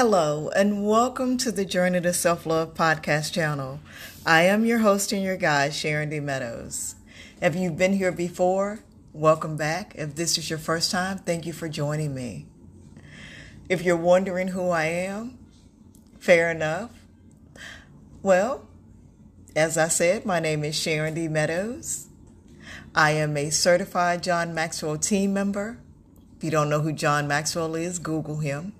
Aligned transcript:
Hello, 0.00 0.48
and 0.54 0.86
welcome 0.86 1.36
to 1.38 1.50
the 1.50 1.64
Journey 1.64 2.00
to 2.00 2.12
Self 2.12 2.46
Love 2.46 2.72
podcast 2.72 3.32
channel. 3.32 3.80
I 4.24 4.42
am 4.42 4.64
your 4.64 4.78
host 4.78 5.10
and 5.10 5.24
your 5.24 5.36
guide, 5.36 5.74
Sharon 5.74 6.10
D. 6.10 6.20
Meadows. 6.20 6.94
If 7.42 7.56
you've 7.56 7.76
been 7.76 7.94
here 7.94 8.12
before, 8.12 8.78
welcome 9.12 9.56
back. 9.56 9.96
If 9.96 10.14
this 10.14 10.38
is 10.38 10.48
your 10.48 10.60
first 10.60 10.92
time, 10.92 11.18
thank 11.18 11.46
you 11.46 11.52
for 11.52 11.68
joining 11.68 12.14
me. 12.14 12.46
If 13.68 13.82
you're 13.82 13.96
wondering 13.96 14.46
who 14.46 14.70
I 14.70 14.84
am, 14.84 15.36
fair 16.20 16.48
enough. 16.52 16.92
Well, 18.22 18.68
as 19.56 19.76
I 19.76 19.88
said, 19.88 20.24
my 20.24 20.38
name 20.38 20.62
is 20.62 20.76
Sharon 20.76 21.14
D. 21.14 21.26
Meadows. 21.26 22.06
I 22.94 23.10
am 23.10 23.36
a 23.36 23.50
certified 23.50 24.22
John 24.22 24.54
Maxwell 24.54 24.96
team 24.96 25.34
member. 25.34 25.80
If 26.36 26.44
you 26.44 26.52
don't 26.52 26.70
know 26.70 26.82
who 26.82 26.92
John 26.92 27.26
Maxwell 27.26 27.74
is, 27.74 27.98
Google 27.98 28.36
him. 28.36 28.74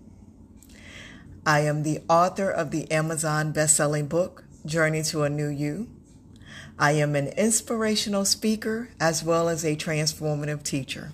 I 1.48 1.60
am 1.60 1.82
the 1.82 2.00
author 2.10 2.50
of 2.50 2.72
the 2.72 2.90
Amazon 2.90 3.52
best-selling 3.52 4.06
book, 4.06 4.44
Journey 4.66 5.02
to 5.04 5.22
a 5.22 5.30
New 5.30 5.48
You. 5.48 5.88
I 6.78 6.92
am 6.92 7.16
an 7.16 7.28
inspirational 7.28 8.26
speaker 8.26 8.90
as 9.00 9.24
well 9.24 9.48
as 9.48 9.64
a 9.64 9.74
transformative 9.74 10.62
teacher. 10.62 11.12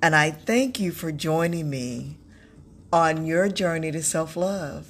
And 0.00 0.14
I 0.14 0.30
thank 0.30 0.78
you 0.78 0.92
for 0.92 1.10
joining 1.10 1.68
me 1.68 2.18
on 2.92 3.26
your 3.26 3.48
journey 3.48 3.90
to 3.90 4.00
self-love. 4.00 4.86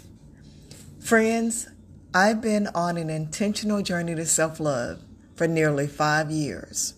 Friends, 1.01 1.71
I've 2.13 2.43
been 2.43 2.67
on 2.75 2.99
an 2.99 3.09
intentional 3.09 3.81
journey 3.81 4.15
to 4.17 4.27
self-love 4.27 5.01
for 5.35 5.49
nearly 5.49 5.87
five 5.87 6.31
years. 6.31 6.93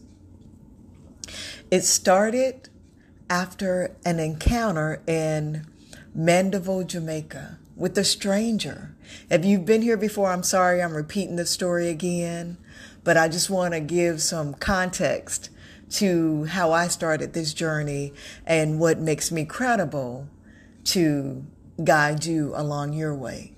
It 1.71 1.83
started 1.83 2.69
after 3.31 3.95
an 4.05 4.19
encounter 4.19 5.01
in 5.07 5.67
Mandeville, 6.15 6.85
Jamaica, 6.85 7.59
with 7.75 7.99
a 7.99 8.05
stranger. 8.05 8.95
If 9.29 9.45
you've 9.45 9.67
been 9.67 9.83
here 9.83 9.97
before, 9.97 10.31
I'm 10.31 10.45
sorry 10.45 10.81
I'm 10.81 10.95
repeating 10.95 11.37
the 11.37 11.47
story 11.47 11.89
again, 11.89 12.57
but 13.03 13.17
I 13.17 13.29
just 13.29 13.51
want 13.51 13.75
to 13.75 13.81
give 13.81 14.23
some 14.23 14.55
context 14.55 15.51
to 15.91 16.45
how 16.45 16.73
I 16.73 16.87
started 16.87 17.33
this 17.33 17.53
journey 17.53 18.13
and 18.47 18.79
what 18.79 18.99
makes 18.99 19.33
me 19.33 19.45
credible 19.45 20.29
to 20.85 21.45
guide 21.83 22.25
you 22.25 22.53
along 22.55 22.93
your 22.93 23.15
way. 23.15 23.53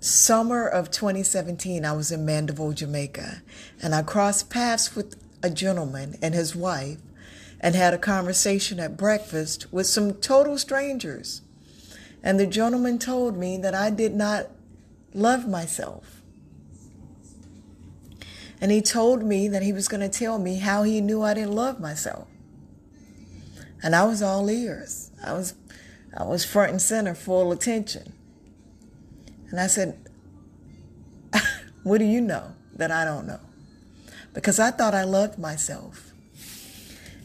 Summer 0.00 0.66
of 0.66 0.90
2017, 0.90 1.84
I 1.84 1.92
was 1.92 2.12
in 2.12 2.24
Mandeville, 2.24 2.72
Jamaica, 2.72 3.42
and 3.82 3.94
I 3.94 4.02
crossed 4.02 4.50
paths 4.50 4.94
with 4.94 5.16
a 5.42 5.50
gentleman 5.50 6.16
and 6.20 6.34
his 6.34 6.54
wife 6.54 6.98
and 7.60 7.74
had 7.74 7.94
a 7.94 7.98
conversation 7.98 8.78
at 8.78 8.96
breakfast 8.96 9.72
with 9.72 9.86
some 9.86 10.14
total 10.14 10.58
strangers. 10.58 11.42
And 12.22 12.38
the 12.38 12.46
gentleman 12.46 12.98
told 12.98 13.36
me 13.36 13.56
that 13.58 13.74
I 13.74 13.90
did 13.90 14.14
not 14.14 14.46
love 15.14 15.48
myself. 15.48 16.22
And 18.60 18.70
he 18.72 18.80
told 18.80 19.22
me 19.22 19.48
that 19.48 19.62
he 19.62 19.72
was 19.72 19.88
going 19.88 20.00
to 20.00 20.08
tell 20.08 20.38
me 20.38 20.56
how 20.58 20.82
he 20.82 21.00
knew 21.00 21.22
I 21.22 21.34
didn't 21.34 21.52
love 21.52 21.78
myself. 21.78 22.28
And 23.82 23.94
I 23.94 24.04
was 24.04 24.22
all 24.22 24.50
ears. 24.50 25.10
I 25.24 25.32
was 25.32 25.54
I 26.16 26.24
was 26.24 26.44
front 26.44 26.70
and 26.70 26.80
center, 26.80 27.14
full 27.14 27.52
attention. 27.52 28.14
And 29.50 29.60
I 29.60 29.66
said, 29.66 29.98
What 31.82 31.98
do 31.98 32.04
you 32.04 32.22
know 32.22 32.54
that 32.74 32.90
I 32.90 33.04
don't 33.04 33.26
know? 33.26 33.40
Because 34.32 34.58
I 34.58 34.70
thought 34.70 34.94
I 34.94 35.04
loved 35.04 35.38
myself. 35.38 36.05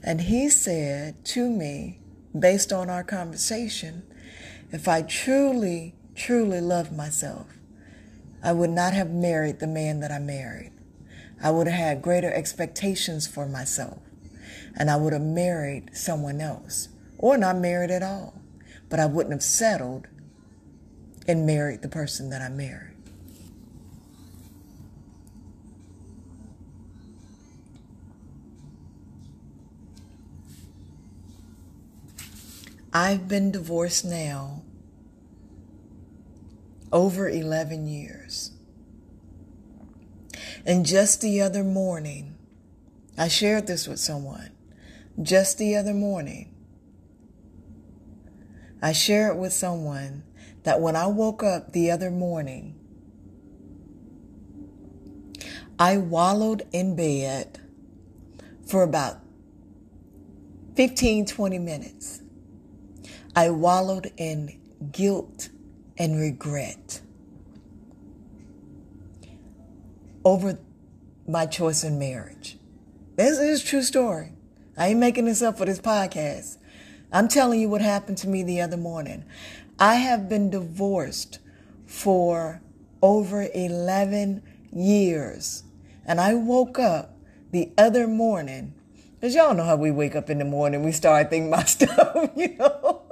And 0.04 0.22
he 0.22 0.50
said 0.50 1.24
to 1.26 1.50
me, 1.50 2.00
based 2.38 2.74
on 2.74 2.90
our 2.90 3.04
conversation, 3.04 4.04
if 4.72 4.88
I 4.88 5.02
truly, 5.02 5.96
truly 6.16 6.62
loved 6.62 6.92
myself, 6.96 7.48
I 8.44 8.54
would 8.54 8.72
not 8.72 8.94
have 8.94 9.12
married 9.12 9.60
the 9.60 9.68
man 9.68 10.00
that 10.00 10.12
I 10.12 10.20
married. 10.20 10.72
I 11.44 11.52
would 11.52 11.68
have 11.68 11.80
had 11.80 12.02
greater 12.02 12.32
expectations 12.32 13.28
for 13.28 13.48
myself. 13.48 14.00
And 14.76 14.90
I 14.90 14.96
would 14.96 15.14
have 15.14 15.22
married 15.22 15.96
someone 15.96 16.40
else, 16.40 16.90
or 17.18 17.38
not 17.38 17.58
married 17.58 17.92
at 17.92 18.04
all. 18.04 18.42
But 18.90 19.00
I 19.00 19.06
wouldn't 19.06 19.34
have 19.34 19.44
settled 19.44 20.08
and 21.28 21.46
married 21.46 21.82
the 21.82 21.90
person 21.90 22.30
that 22.30 22.42
I 22.42 22.50
married. 22.50 22.91
I've 32.94 33.28
been 33.28 33.52
divorced 33.52 34.04
now 34.04 34.64
over 36.92 37.30
11 37.30 37.88
years. 37.88 38.52
And 40.66 40.86
just 40.86 41.22
the 41.22 41.42
other 41.42 41.64
morning, 41.64 42.36
I 43.18 43.30
shared 43.30 43.68
this 43.68 43.88
with 43.88 44.00
someone. 44.00 44.52
Just 45.22 45.58
the 45.58 45.76
other 45.76 45.94
morning, 45.94 46.54
I 48.82 48.92
shared 48.92 49.38
with 49.38 49.54
someone 49.54 50.24
that 50.64 50.82
when 50.82 50.96
I 50.96 51.08
woke 51.08 51.44
up 51.44 51.72
the 51.72 51.92
other 51.92 52.12
morning, 52.12 52.76
I 55.80 55.98
wallowed 55.98 56.68
in 56.72 56.96
bed 56.96 57.60
for 58.68 58.84
about 58.84 59.20
15, 60.76 61.26
20 61.26 61.60
minutes. 61.60 62.22
I 63.34 63.50
wallowed 63.50 64.12
in 64.18 64.60
guilt 64.92 65.50
and 65.98 66.20
regret 66.20 67.00
over 70.26 70.60
my 71.26 71.46
choice 71.46 71.86
in 71.86 71.98
marriage. 71.98 72.58
This 73.16 73.40
is 73.40 73.64
a 73.64 73.66
true 73.66 73.84
story. 73.84 74.34
I 74.78 74.90
ain't 74.90 75.00
making 75.00 75.26
this 75.26 75.42
up 75.42 75.58
for 75.58 75.66
this 75.66 75.80
podcast. 75.80 76.58
I'm 77.14 77.30
telling 77.30 77.62
you 77.62 77.70
what 77.70 77.82
happened 77.82 78.18
to 78.20 78.28
me 78.28 78.44
the 78.44 78.60
other 78.60 78.76
morning. 78.76 79.24
I 79.80 79.96
have 79.96 80.28
been 80.28 80.50
divorced 80.50 81.40
for 81.86 82.62
over 83.02 83.48
11 83.56 84.44
years. 84.74 85.64
And 86.06 86.20
I 86.20 86.34
woke 86.34 86.80
up 86.80 87.18
the 87.52 87.72
other 87.78 88.08
morning, 88.08 88.74
because 89.16 89.36
y'all 89.36 89.54
know 89.54 89.64
how 89.64 89.78
we 89.78 89.92
wake 89.92 90.18
up 90.18 90.30
in 90.30 90.38
the 90.38 90.46
morning, 90.46 90.84
we 90.84 90.92
start 90.92 91.30
thinking 91.30 91.48
about 91.48 91.70
stuff, 91.70 92.32
you 92.36 92.58
know 92.58 93.04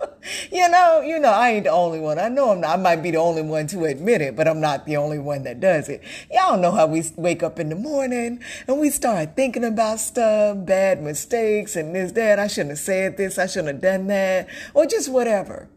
you 0.52 0.68
know, 0.70 1.02
you 1.02 1.20
know, 1.20 1.30
I 1.30 1.52
ain't 1.52 1.66
the 1.66 1.72
only 1.72 2.00
one. 2.00 2.20
I 2.20 2.30
know 2.30 2.52
I'm 2.52 2.62
not, 2.62 2.78
I 2.78 2.82
might 2.82 3.04
be 3.04 3.12
the 3.12 3.18
only 3.18 3.42
one 3.42 3.68
to 3.68 3.86
admit 3.86 4.22
it, 4.22 4.36
but 4.36 4.48
I'm 4.48 4.62
not 4.62 4.86
the 4.86 4.98
only 4.98 5.20
one 5.20 5.44
that 5.44 5.60
does 5.60 5.90
it. 5.90 6.04
Y'all 6.32 6.58
know 6.58 6.72
how 6.72 6.88
we 6.88 7.04
wake 7.16 7.44
up 7.44 7.60
in 7.60 7.70
the 7.70 7.76
morning 7.76 8.42
and 8.68 8.80
we 8.80 8.90
start 8.90 9.36
thinking 9.36 9.64
about 9.64 10.00
stuff, 10.00 10.58
bad 10.66 11.02
mistakes 11.02 11.76
and 11.76 11.96
this, 11.96 12.12
that. 12.14 12.40
I 12.40 12.48
shouldn't 12.48 12.72
have 12.72 12.80
said 12.80 13.18
this. 13.18 13.38
I 13.38 13.48
shouldn't 13.48 13.74
have 13.74 13.82
done 13.82 14.08
that 14.08 14.48
or 14.74 14.86
just 14.86 15.10
whatever. 15.10 15.70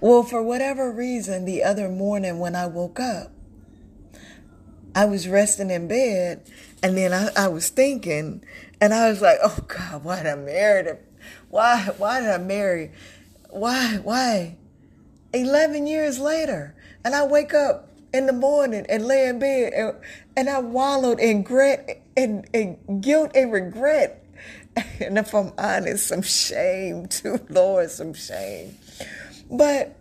Well, 0.00 0.22
for 0.22 0.42
whatever 0.42 0.92
reason, 0.92 1.44
the 1.44 1.62
other 1.62 1.88
morning 1.88 2.38
when 2.38 2.54
I 2.54 2.66
woke 2.66 3.00
up, 3.00 3.32
I 4.94 5.04
was 5.04 5.28
resting 5.28 5.70
in 5.70 5.86
bed 5.86 6.42
and 6.82 6.96
then 6.96 7.12
I, 7.12 7.28
I 7.36 7.48
was 7.48 7.68
thinking 7.68 8.42
and 8.80 8.94
I 8.94 9.08
was 9.08 9.20
like, 9.22 9.38
oh 9.42 9.58
God, 9.66 10.04
why 10.04 10.22
did 10.22 10.26
I 10.26 10.34
marry 10.36 10.84
him? 10.84 10.98
Why, 11.50 11.90
why 11.98 12.20
did 12.20 12.30
I 12.30 12.38
marry? 12.38 12.90
Why, 13.48 13.98
why? 14.02 14.56
11 15.32 15.86
years 15.86 16.18
later. 16.18 16.74
And 17.04 17.14
I 17.14 17.26
wake 17.26 17.54
up 17.54 17.88
in 18.12 18.26
the 18.26 18.32
morning 18.32 18.86
and 18.88 19.06
lay 19.06 19.28
in 19.28 19.38
bed 19.38 19.72
and, 19.72 19.94
and 20.36 20.48
I 20.48 20.60
wallowed 20.60 21.20
in 21.20 21.38
regret 21.38 22.02
and, 22.16 22.48
and 22.54 23.02
guilt 23.02 23.32
and 23.34 23.52
regret. 23.52 24.24
And 25.00 25.18
if 25.18 25.34
I'm 25.34 25.52
honest, 25.58 26.06
some 26.06 26.22
shame 26.22 27.06
too, 27.06 27.40
Lord, 27.48 27.90
some 27.90 28.14
shame. 28.14 28.76
But 29.50 29.96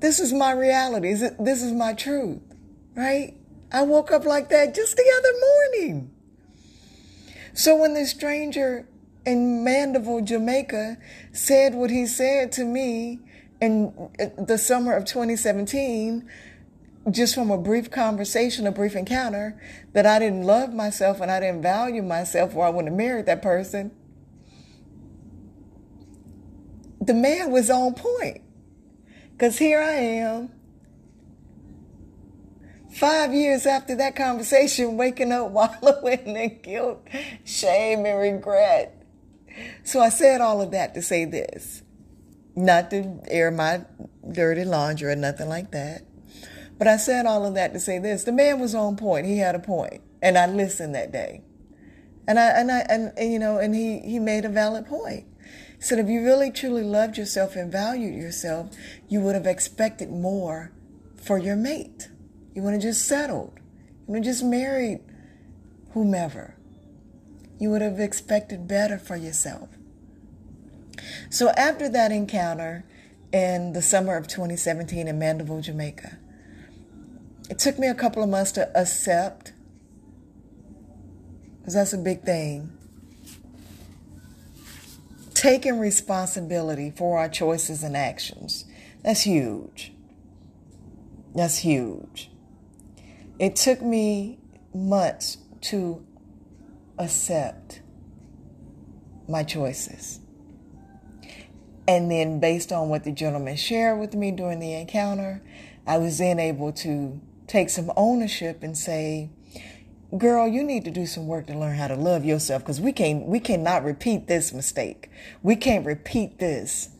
this 0.00 0.18
is 0.18 0.32
my 0.32 0.50
reality. 0.50 1.14
This 1.14 1.62
is 1.62 1.72
my 1.72 1.92
truth, 1.92 2.40
right? 2.96 3.36
I 3.70 3.82
woke 3.82 4.10
up 4.10 4.24
like 4.24 4.48
that 4.48 4.74
just 4.74 4.96
the 4.96 5.04
other 5.18 5.32
morning. 5.40 6.10
So 7.52 7.76
when 7.76 7.94
this 7.94 8.10
stranger 8.10 8.88
in 9.26 9.64
Mandeville, 9.64 10.22
Jamaica, 10.22 10.98
said 11.32 11.74
what 11.74 11.90
he 11.90 12.06
said 12.06 12.52
to 12.52 12.64
me 12.64 13.20
in 13.60 14.10
the 14.38 14.58
summer 14.58 14.94
of 14.94 15.04
2017, 15.04 16.28
just 17.10 17.34
from 17.34 17.50
a 17.50 17.58
brief 17.58 17.90
conversation, 17.90 18.66
a 18.66 18.72
brief 18.72 18.94
encounter, 18.94 19.60
that 19.92 20.06
I 20.06 20.18
didn't 20.18 20.44
love 20.44 20.72
myself 20.72 21.20
and 21.20 21.30
I 21.30 21.40
didn't 21.40 21.62
value 21.62 22.02
myself 22.02 22.54
or 22.54 22.66
I 22.66 22.70
wouldn't 22.70 22.92
have 22.92 22.96
married 22.98 23.26
that 23.26 23.42
person. 23.42 23.90
The 27.00 27.14
man 27.14 27.50
was 27.50 27.70
on 27.70 27.94
point. 27.94 28.40
Because 29.32 29.58
here 29.58 29.80
I 29.80 29.90
am, 29.90 30.50
five 32.92 33.34
years 33.34 33.66
after 33.66 33.96
that 33.96 34.14
conversation, 34.14 34.96
waking 34.96 35.32
up 35.32 35.50
wallowing 35.82 36.36
in 36.36 36.60
guilt, 36.62 37.06
shame, 37.44 38.06
and 38.06 38.20
regret 38.20 38.93
So 39.82 40.00
I 40.00 40.08
said 40.08 40.40
all 40.40 40.60
of 40.60 40.70
that 40.72 40.94
to 40.94 41.02
say 41.02 41.24
this. 41.24 41.82
Not 42.56 42.90
to 42.90 43.20
air 43.28 43.50
my 43.50 43.84
dirty 44.30 44.64
laundry 44.64 45.12
or 45.12 45.16
nothing 45.16 45.48
like 45.48 45.72
that. 45.72 46.02
But 46.78 46.88
I 46.88 46.96
said 46.96 47.26
all 47.26 47.46
of 47.46 47.54
that 47.54 47.72
to 47.72 47.80
say 47.80 47.98
this. 47.98 48.24
The 48.24 48.32
man 48.32 48.60
was 48.60 48.74
on 48.74 48.96
point. 48.96 49.26
He 49.26 49.38
had 49.38 49.54
a 49.54 49.60
point. 49.60 50.02
And 50.22 50.36
I 50.36 50.46
listened 50.46 50.94
that 50.94 51.12
day. 51.12 51.42
And 52.26 52.38
I 52.38 52.46
and 52.46 52.72
I 52.72 52.86
and, 52.88 53.12
and 53.16 53.32
you 53.32 53.38
know, 53.38 53.58
and 53.58 53.74
he 53.74 54.00
he 54.00 54.18
made 54.18 54.44
a 54.44 54.48
valid 54.48 54.86
point. 54.86 55.26
He 55.76 55.82
said 55.82 55.98
if 55.98 56.08
you 56.08 56.24
really 56.24 56.50
truly 56.50 56.82
loved 56.82 57.18
yourself 57.18 57.54
and 57.54 57.70
valued 57.70 58.14
yourself, 58.14 58.70
you 59.08 59.20
would 59.20 59.34
have 59.34 59.46
expected 59.46 60.10
more 60.10 60.72
for 61.16 61.38
your 61.38 61.56
mate. 61.56 62.08
You 62.54 62.62
would 62.62 62.72
have 62.72 62.82
just 62.82 63.06
settled. 63.06 63.58
You 64.06 64.14
would 64.14 64.18
have 64.18 64.24
just 64.24 64.44
married 64.44 65.00
whomever. 65.92 66.56
You 67.64 67.70
would 67.70 67.80
have 67.80 67.98
expected 67.98 68.68
better 68.68 68.98
for 68.98 69.16
yourself. 69.16 69.70
So 71.30 71.48
after 71.56 71.88
that 71.88 72.12
encounter 72.12 72.84
in 73.32 73.72
the 73.72 73.80
summer 73.80 74.18
of 74.18 74.28
2017 74.28 75.08
in 75.08 75.18
Mandeville, 75.18 75.62
Jamaica, 75.62 76.18
it 77.48 77.58
took 77.58 77.78
me 77.78 77.86
a 77.86 77.94
couple 77.94 78.22
of 78.22 78.28
months 78.28 78.52
to 78.52 78.70
accept, 78.78 79.54
because 81.58 81.72
that's 81.72 81.94
a 81.94 81.96
big 81.96 82.24
thing. 82.24 82.70
Taking 85.32 85.78
responsibility 85.78 86.90
for 86.94 87.18
our 87.18 87.30
choices 87.30 87.82
and 87.82 87.96
actions. 87.96 88.66
That's 89.02 89.22
huge. 89.22 89.94
That's 91.34 91.56
huge. 91.56 92.30
It 93.38 93.56
took 93.56 93.80
me 93.80 94.38
months 94.74 95.38
to 95.62 96.04
accept 96.98 97.80
my 99.28 99.42
choices. 99.42 100.20
And 101.86 102.10
then, 102.10 102.40
based 102.40 102.72
on 102.72 102.88
what 102.88 103.04
the 103.04 103.12
gentleman 103.12 103.56
shared 103.56 104.00
with 104.00 104.14
me 104.14 104.30
during 104.30 104.58
the 104.58 104.72
encounter, 104.72 105.42
I 105.86 105.98
was 105.98 106.18
then 106.18 106.38
able 106.38 106.72
to 106.72 107.20
take 107.46 107.68
some 107.68 107.92
ownership 107.96 108.62
and 108.62 108.76
say, 108.76 109.30
girl, 110.16 110.48
you 110.48 110.62
need 110.62 110.84
to 110.84 110.90
do 110.90 111.06
some 111.06 111.26
work 111.26 111.46
to 111.48 111.58
learn 111.58 111.76
how 111.76 111.88
to 111.88 111.94
love 111.94 112.24
yourself 112.24 112.62
because 112.62 112.80
we 112.80 112.92
can't, 112.92 113.26
we 113.26 113.38
cannot 113.38 113.84
repeat 113.84 114.28
this 114.28 114.52
mistake. 114.52 115.10
We 115.42 115.56
can't 115.56 115.84
repeat 115.84 116.38
this. 116.38 116.90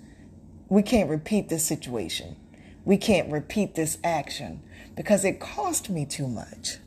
We 0.69 0.83
can't 0.83 1.09
repeat 1.09 1.49
this 1.49 1.65
situation. 1.65 2.37
We 2.85 2.99
can't 2.99 3.31
repeat 3.31 3.75
this 3.75 3.97
action 4.05 4.63
because 4.97 5.25
it 5.25 5.41
cost 5.41 5.89
me 5.89 6.05
too 6.05 6.29
much. 6.29 6.79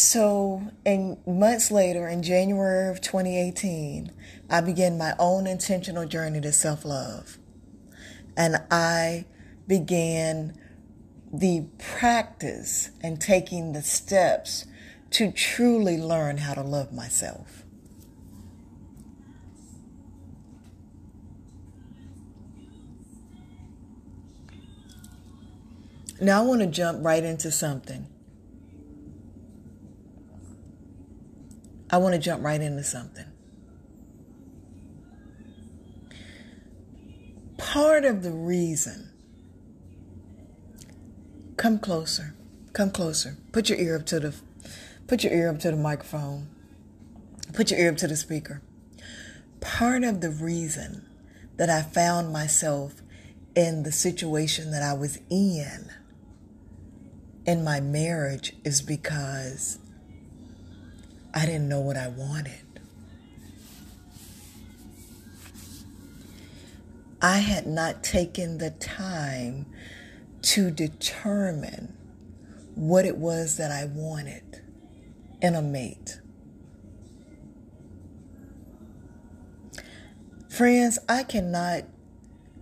So, 0.00 0.62
in 0.86 1.18
months 1.26 1.70
later, 1.70 2.08
in 2.08 2.22
January 2.22 2.88
of 2.88 3.02
2018, 3.02 4.10
I 4.48 4.62
began 4.62 4.96
my 4.96 5.14
own 5.18 5.46
intentional 5.46 6.06
journey 6.06 6.40
to 6.40 6.52
self 6.52 6.86
love. 6.86 7.36
And 8.34 8.56
I 8.70 9.26
began 9.66 10.58
the 11.30 11.66
practice 11.78 12.90
and 13.02 13.20
taking 13.20 13.74
the 13.74 13.82
steps 13.82 14.64
to 15.10 15.30
truly 15.30 15.98
learn 15.98 16.38
how 16.38 16.54
to 16.54 16.62
love 16.62 16.94
myself. 16.94 17.64
Now, 26.22 26.42
I 26.42 26.46
want 26.46 26.62
to 26.62 26.66
jump 26.66 27.04
right 27.04 27.22
into 27.22 27.52
something. 27.52 28.09
I 31.92 31.98
want 31.98 32.14
to 32.14 32.20
jump 32.20 32.42
right 32.44 32.60
into 32.60 32.84
something. 32.84 33.26
part 37.72 38.04
of 38.04 38.24
the 38.24 38.32
reason. 38.32 39.10
Come 41.56 41.78
closer. 41.78 42.34
Come 42.72 42.90
closer. 42.90 43.36
Put 43.52 43.68
your 43.68 43.78
ear 43.78 43.94
up 43.94 44.06
to 44.06 44.18
the 44.18 44.34
put 45.06 45.22
your 45.22 45.32
ear 45.32 45.48
up 45.50 45.60
to 45.60 45.70
the 45.70 45.76
microphone. 45.76 46.48
Put 47.52 47.70
your 47.70 47.78
ear 47.78 47.90
up 47.90 47.96
to 47.98 48.08
the 48.08 48.16
speaker. 48.16 48.60
Part 49.60 50.02
of 50.02 50.20
the 50.20 50.30
reason 50.30 51.06
that 51.58 51.70
I 51.70 51.82
found 51.82 52.32
myself 52.32 53.02
in 53.54 53.84
the 53.84 53.92
situation 53.92 54.72
that 54.72 54.82
I 54.82 54.94
was 54.94 55.18
in 55.30 55.90
in 57.46 57.62
my 57.62 57.78
marriage 57.78 58.56
is 58.64 58.82
because 58.82 59.78
I 61.32 61.46
didn't 61.46 61.68
know 61.68 61.80
what 61.80 61.96
I 61.96 62.08
wanted. 62.08 62.80
I 67.22 67.38
had 67.38 67.66
not 67.66 68.02
taken 68.02 68.58
the 68.58 68.70
time 68.70 69.66
to 70.42 70.70
determine 70.70 71.96
what 72.74 73.04
it 73.04 73.16
was 73.18 73.58
that 73.58 73.70
I 73.70 73.84
wanted 73.84 74.62
in 75.42 75.54
a 75.54 75.62
mate. 75.62 76.20
Friends, 80.48 80.98
I 81.08 81.22
cannot 81.22 81.84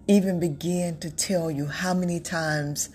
even 0.09 0.41
begin 0.41 0.99
to 0.99 1.11
tell 1.11 1.51
you 1.51 1.67
how 1.67 1.95
many 1.95 2.19
times 2.19 2.89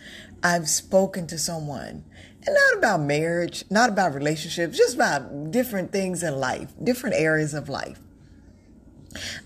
I've 0.44 0.68
spoken 0.68 1.28
to 1.28 1.38
someone, 1.38 2.04
and 2.46 2.56
not 2.56 2.78
about 2.78 3.02
marriage, 3.02 3.64
not 3.70 3.90
about 3.90 4.14
relationships, 4.14 4.78
just 4.78 4.96
about 4.96 5.52
different 5.52 5.92
things 5.92 6.24
in 6.24 6.36
life, 6.36 6.74
different 6.84 7.16
areas 7.16 7.54
of 7.54 7.70
life. 7.70 8.00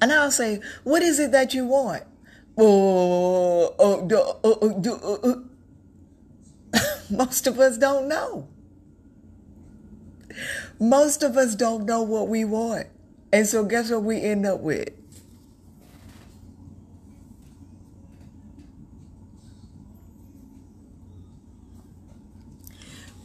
And 0.02 0.12
I'll 0.12 0.32
say, 0.32 0.62
What 0.84 1.02
is 1.02 1.20
it 1.20 1.32
that 1.32 1.54
you 1.54 1.66
want? 1.66 2.04
Oh, 2.58 3.76
oh, 3.78 4.08
oh, 4.44 5.20
oh 5.24 5.44
Most 7.10 7.48
of 7.48 7.60
us 7.60 7.78
don't 7.78 8.08
know. 8.08 8.48
Most 10.80 11.24
of 11.24 11.38
us 11.38 11.56
don't 11.56 11.86
know 11.86 12.02
what 12.04 12.28
we 12.28 12.46
want. 12.46 12.88
And 13.32 13.48
so, 13.48 13.64
guess 13.64 13.92
what 13.92 14.04
we 14.04 14.22
end 14.22 14.46
up 14.46 14.62
with? 14.62 14.90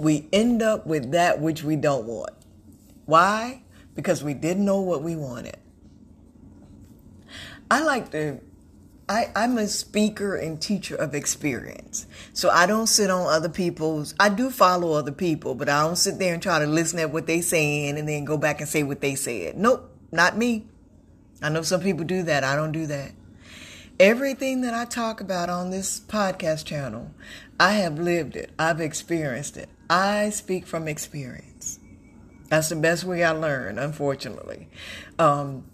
We 0.02 0.26
end 0.32 0.62
up 0.62 0.84
with 0.84 1.12
that 1.12 1.40
which 1.40 1.62
we 1.62 1.76
don't 1.76 2.06
want. 2.06 2.32
Why? 3.06 3.62
Because 3.94 4.24
we 4.24 4.34
didn't 4.34 4.64
know 4.64 4.80
what 4.80 5.00
we 5.00 5.14
wanted. 5.14 5.58
I 7.70 7.84
like 7.84 8.10
to 8.10 8.40
I, 9.08 9.30
I'm 9.36 9.58
a 9.58 9.68
speaker 9.68 10.34
and 10.34 10.60
teacher 10.60 10.96
of 10.96 11.14
experience. 11.14 12.08
So 12.32 12.50
I 12.50 12.66
don't 12.66 12.88
sit 12.88 13.10
on 13.10 13.32
other 13.32 13.48
people's 13.48 14.16
I 14.18 14.28
do 14.28 14.50
follow 14.50 14.94
other 14.94 15.12
people, 15.12 15.54
but 15.54 15.68
I 15.68 15.82
don't 15.82 15.94
sit 15.94 16.18
there 16.18 16.34
and 16.34 16.42
try 16.42 16.58
to 16.58 16.66
listen 16.66 16.98
at 16.98 17.12
what 17.12 17.28
they 17.28 17.40
saying 17.40 17.96
and 17.96 18.08
then 18.08 18.24
go 18.24 18.36
back 18.36 18.60
and 18.60 18.68
say 18.68 18.82
what 18.82 19.00
they 19.00 19.14
said. 19.14 19.56
Nope, 19.56 19.88
not 20.10 20.36
me. 20.36 20.66
I 21.40 21.48
know 21.48 21.62
some 21.62 21.80
people 21.80 22.04
do 22.04 22.24
that. 22.24 22.42
I 22.42 22.56
don't 22.56 22.72
do 22.72 22.86
that. 22.86 23.12
Everything 24.00 24.62
that 24.62 24.74
I 24.74 24.84
talk 24.84 25.20
about 25.20 25.48
on 25.48 25.70
this 25.70 26.00
podcast 26.00 26.64
channel, 26.64 27.12
I 27.60 27.74
have 27.74 28.00
lived 28.00 28.34
it. 28.34 28.50
I've 28.58 28.80
experienced 28.80 29.56
it. 29.56 29.68
I 29.92 30.30
speak 30.30 30.66
from 30.66 30.88
experience. 30.88 31.78
That's 32.48 32.70
the 32.70 32.76
best 32.76 33.04
way 33.04 33.22
I 33.22 33.32
learn, 33.32 33.78
unfortunately. 33.78 34.68
Um, 35.18 35.66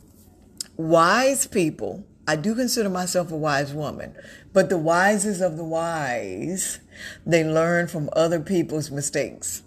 wise 0.77 1.47
people, 1.47 2.05
I 2.27 2.35
do 2.35 2.57
consider 2.57 2.89
myself 2.89 3.31
a 3.31 3.37
wise 3.37 3.73
woman, 3.73 4.17
but 4.53 4.71
the 4.71 4.77
wisest 4.77 5.41
of 5.41 5.57
the 5.57 5.63
wise, 5.63 6.81
they 7.25 7.45
learn 7.45 7.87
from 7.87 8.11
other 8.13 8.41
people's 8.41 8.91
mistakes. 8.91 9.63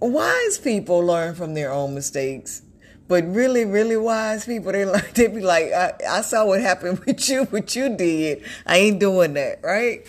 Wise 0.00 0.56
people 0.56 1.00
learn 1.00 1.34
from 1.34 1.52
their 1.52 1.70
own 1.70 1.94
mistakes, 1.94 2.62
but 3.06 3.22
really, 3.26 3.66
really 3.66 3.98
wise 3.98 4.46
people, 4.46 4.72
they 4.72 4.84
learn, 4.86 5.04
they 5.12 5.26
be 5.26 5.42
like, 5.42 5.74
I, 5.74 5.92
I 6.08 6.20
saw 6.22 6.46
what 6.46 6.62
happened 6.62 7.00
with 7.06 7.28
you, 7.28 7.44
what 7.44 7.76
you 7.76 7.94
did. 7.94 8.42
I 8.64 8.78
ain't 8.78 8.98
doing 8.98 9.34
that, 9.34 9.60
right? 9.62 10.06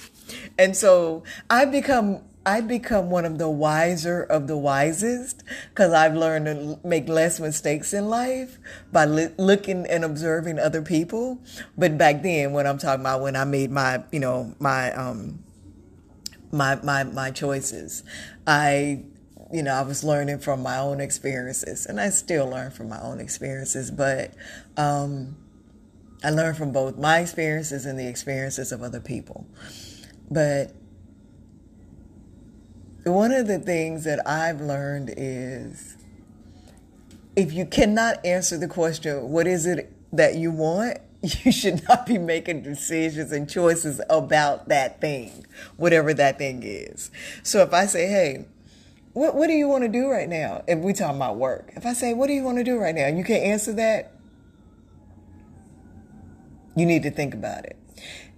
And 0.57 0.77
so 0.77 1.25
I 1.49 1.65
become 1.65 2.21
I 2.45 2.61
become 2.61 3.09
one 3.09 3.25
of 3.25 3.39
the 3.39 3.49
wiser 3.49 4.21
of 4.21 4.47
the 4.47 4.55
wisest 4.55 5.43
because 5.69 5.93
I've 5.93 6.13
learned 6.13 6.45
to 6.45 6.79
make 6.87 7.09
less 7.09 7.39
mistakes 7.39 7.91
in 7.91 8.07
life 8.07 8.59
by 8.91 9.05
li- 9.05 9.33
looking 9.37 9.87
and 9.87 10.05
observing 10.05 10.59
other 10.59 10.83
people. 10.83 11.39
But 11.75 11.97
back 11.97 12.21
then, 12.21 12.53
when 12.53 12.67
I'm 12.67 12.77
talking 12.77 13.01
about 13.01 13.21
when 13.21 13.35
I 13.35 13.45
made 13.45 13.71
my, 13.71 14.03
you 14.11 14.19
know, 14.19 14.53
my 14.59 14.93
um, 14.93 15.43
my 16.51 16.75
my 16.83 17.03
my 17.03 17.31
choices, 17.31 18.03
I, 18.45 19.03
you 19.51 19.63
know, 19.63 19.73
I 19.73 19.81
was 19.81 20.03
learning 20.03 20.37
from 20.39 20.61
my 20.61 20.77
own 20.77 21.01
experiences, 21.01 21.87
and 21.87 21.99
I 21.99 22.09
still 22.09 22.47
learn 22.47 22.69
from 22.69 22.89
my 22.89 23.01
own 23.01 23.19
experiences. 23.19 23.89
But 23.89 24.35
um, 24.77 25.35
I 26.23 26.29
learn 26.29 26.53
from 26.53 26.71
both 26.71 26.95
my 26.95 27.19
experiences 27.21 27.87
and 27.87 27.97
the 27.97 28.07
experiences 28.07 28.71
of 28.71 28.83
other 28.83 28.99
people. 28.99 29.47
But 30.29 30.71
one 33.05 33.31
of 33.31 33.47
the 33.47 33.59
things 33.59 34.03
that 34.05 34.27
I've 34.27 34.61
learned 34.61 35.13
is 35.15 35.95
if 37.35 37.53
you 37.53 37.65
cannot 37.65 38.25
answer 38.25 38.57
the 38.57 38.67
question, 38.67 39.29
what 39.29 39.45
is 39.45 39.65
it 39.65 39.91
that 40.11 40.35
you 40.35 40.51
want? 40.51 40.99
You 41.43 41.51
should 41.51 41.87
not 41.89 42.05
be 42.05 42.19
making 42.19 42.61
decisions 42.61 43.31
and 43.31 43.49
choices 43.49 43.99
about 44.11 44.67
that 44.67 45.01
thing, 45.01 45.43
whatever 45.75 46.13
that 46.13 46.37
thing 46.37 46.61
is. 46.61 47.09
So 47.41 47.63
if 47.63 47.73
I 47.73 47.87
say, 47.87 48.07
hey, 48.07 48.45
what, 49.13 49.33
what 49.33 49.47
do 49.47 49.53
you 49.53 49.67
want 49.67 49.83
to 49.85 49.87
do 49.87 50.07
right 50.07 50.29
now? 50.29 50.63
If 50.67 50.77
we 50.79 50.93
talk 50.93 51.15
about 51.15 51.37
work, 51.37 51.71
if 51.75 51.83
I 51.83 51.93
say, 51.93 52.13
what 52.13 52.27
do 52.27 52.33
you 52.33 52.43
want 52.43 52.59
to 52.59 52.63
do 52.63 52.77
right 52.77 52.93
now? 52.93 53.05
And 53.05 53.17
you 53.17 53.23
can't 53.23 53.43
answer 53.43 53.73
that, 53.73 54.11
you 56.75 56.85
need 56.85 57.01
to 57.03 57.09
think 57.09 57.33
about 57.33 57.65
it. 57.65 57.75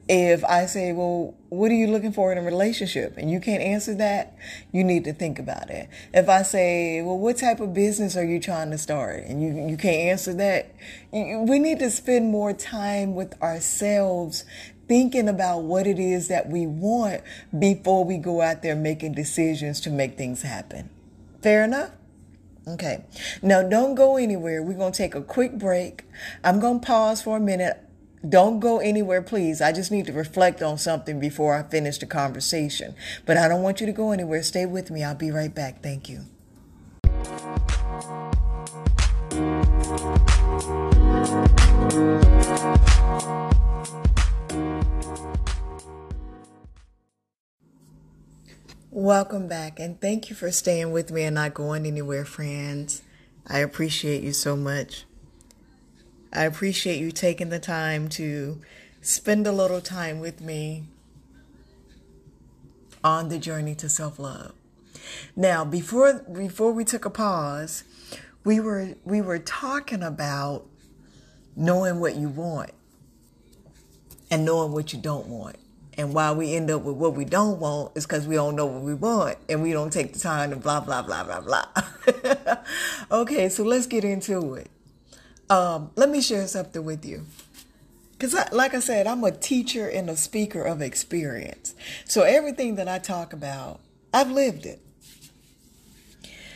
If 0.10 0.46
I 0.46 0.68
say, 0.68 0.94
well, 0.94 1.36
what 1.50 1.70
are 1.70 1.76
you 1.76 1.88
looking 1.88 2.14
for 2.14 2.32
in 2.32 2.38
a 2.38 2.42
relationship? 2.42 3.18
And 3.18 3.30
you 3.30 3.42
can't 3.42 3.62
answer 3.62 3.94
that, 3.96 4.38
you 4.72 4.84
need 4.84 5.04
to 5.04 5.14
think 5.14 5.38
about 5.38 5.70
it. 5.70 5.90
If 6.14 6.30
I 6.30 6.44
say, 6.44 7.02
well, 7.02 7.18
what 7.18 7.38
type 7.38 7.60
of 7.60 7.74
business 7.74 8.16
are 8.16 8.24
you 8.24 8.40
trying 8.40 8.72
to 8.72 8.78
start? 8.78 9.26
And 9.26 9.42
you, 9.42 9.68
you 9.70 9.76
can't 9.76 10.10
answer 10.10 10.34
that, 10.36 10.74
we 11.12 11.60
need 11.60 11.80
to 11.80 11.90
spend 11.90 12.32
more 12.32 12.54
time 12.54 13.16
with 13.16 13.42
ourselves 13.42 14.46
thinking 14.88 15.28
about 15.28 15.64
what 15.64 15.86
it 15.86 16.00
is 16.00 16.30
that 16.30 16.50
we 16.50 16.66
want 16.66 17.22
before 17.58 18.06
we 18.06 18.18
go 18.18 18.42
out 18.42 18.62
there 18.62 18.76
making 18.76 19.14
decisions 19.14 19.82
to 19.82 19.90
make 19.90 20.18
things 20.18 20.42
happen. 20.42 20.90
Fair 21.42 21.64
enough? 21.64 21.92
Okay. 22.68 23.04
Now 23.42 23.64
don't 23.64 23.96
go 23.96 24.18
anywhere. 24.18 24.62
We're 24.62 24.78
going 24.78 24.92
to 24.92 24.98
take 24.98 25.16
a 25.16 25.22
quick 25.22 25.58
break. 25.58 26.04
I'm 26.44 26.60
going 26.60 26.80
to 26.82 26.86
pause 26.86 27.22
for 27.22 27.38
a 27.38 27.40
minute. 27.40 27.82
Don't 28.28 28.60
go 28.60 28.80
anywhere, 28.80 29.22
please. 29.22 29.62
I 29.62 29.72
just 29.72 29.92
need 29.92 30.08
to 30.08 30.14
reflect 30.14 30.62
on 30.62 30.78
something 30.78 31.20
before 31.20 31.56
I 31.56 31.64
finish 31.64 31.98
the 31.98 32.08
conversation. 32.08 32.96
But 33.26 33.38
I 33.38 33.48
don't 33.48 33.62
want 33.62 33.80
you 33.80 33.86
to 33.86 33.94
go 33.94 34.12
anywhere. 34.12 34.42
Stay 34.42 34.66
with 34.66 34.90
me. 34.90 35.04
I'll 35.04 35.16
be 35.16 35.32
right 35.32 35.54
back. 35.54 35.84
Thank 35.84 36.10
you. 36.10 36.26
Welcome 48.90 49.48
back, 49.48 49.80
and 49.80 50.02
thank 50.02 50.30
you 50.30 50.36
for 50.36 50.52
staying 50.52 50.92
with 50.92 51.12
me 51.12 51.24
and 51.24 51.36
not 51.36 51.54
going 51.54 51.86
anywhere, 51.86 52.26
friends. 52.26 53.04
I 53.46 53.60
appreciate 53.60 54.24
you 54.24 54.34
so 54.34 54.56
much. 54.56 55.06
I 56.34 56.44
appreciate 56.44 57.00
you 57.00 57.12
taking 57.12 57.50
the 57.50 57.60
time 57.60 58.10
to 58.10 58.62
spend 59.02 59.48
a 59.48 59.52
little 59.52 59.82
time 59.82 60.20
with 60.20 60.42
me 60.42 60.84
on 63.04 63.30
the 63.30 63.40
journey 63.40 63.76
to 63.76 63.88
self-love. 63.88 64.54
Now, 65.36 65.64
before 65.64 66.22
before 66.32 66.74
we 66.74 66.84
took 66.84 67.06
a 67.06 67.10
pause, 67.10 67.84
we 68.44 68.60
were 68.60 68.96
we 69.06 69.22
were 69.22 69.40
talking 69.40 70.04
about 70.04 70.66
knowing 71.56 72.00
what 72.00 72.16
you 72.16 72.30
want 72.30 72.72
and 74.30 74.44
knowing 74.44 74.74
what 74.74 74.92
you 74.92 75.00
don't 75.00 75.28
want. 75.28 75.56
And 76.00 76.14
why 76.14 76.32
we 76.32 76.54
end 76.54 76.70
up 76.70 76.84
with 76.84 76.96
what 76.96 77.16
we 77.16 77.26
don't 77.26 77.60
want 77.60 77.94
is 77.96 78.06
because 78.06 78.28
we 78.28 78.36
don't 78.36 78.56
know 78.56 78.68
what 78.68 78.84
we 78.84 78.94
want 78.94 79.38
and 79.50 79.64
we 79.64 79.72
don't 79.74 79.92
take 79.92 80.14
the 80.14 80.20
time 80.20 80.52
to 80.52 80.56
blah, 80.56 80.80
blah, 80.80 81.02
blah, 81.02 81.24
blah, 81.24 81.42
blah. 81.42 81.66
okay, 83.12 83.50
so 83.50 83.64
let's 83.64 83.88
get 83.88 84.04
into 84.04 84.54
it. 84.54 84.70
Um, 85.50 85.92
let 85.96 86.10
me 86.10 86.22
share 86.22 86.48
something 86.48 86.84
with 86.84 87.06
you. 87.06 87.26
Because, 88.12 88.34
like 88.52 88.74
I 88.74 88.80
said, 88.80 89.06
I'm 89.06 89.24
a 89.24 89.32
teacher 89.32 89.88
and 89.88 90.10
a 90.10 90.18
speaker 90.18 90.64
of 90.64 90.82
experience. 90.82 91.76
So 92.06 92.24
everything 92.24 92.76
that 92.76 92.88
I 92.88 92.98
talk 92.98 93.32
about, 93.32 93.80
I've 94.14 94.32
lived 94.32 94.66
it. 94.66 94.82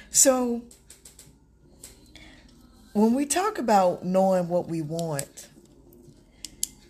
So 0.10 0.63
when 2.93 3.13
we 3.13 3.25
talk 3.25 3.60
about 3.60 4.03
knowing 4.03 4.50
what 4.50 4.67
we 4.67 4.81
want 4.81 5.48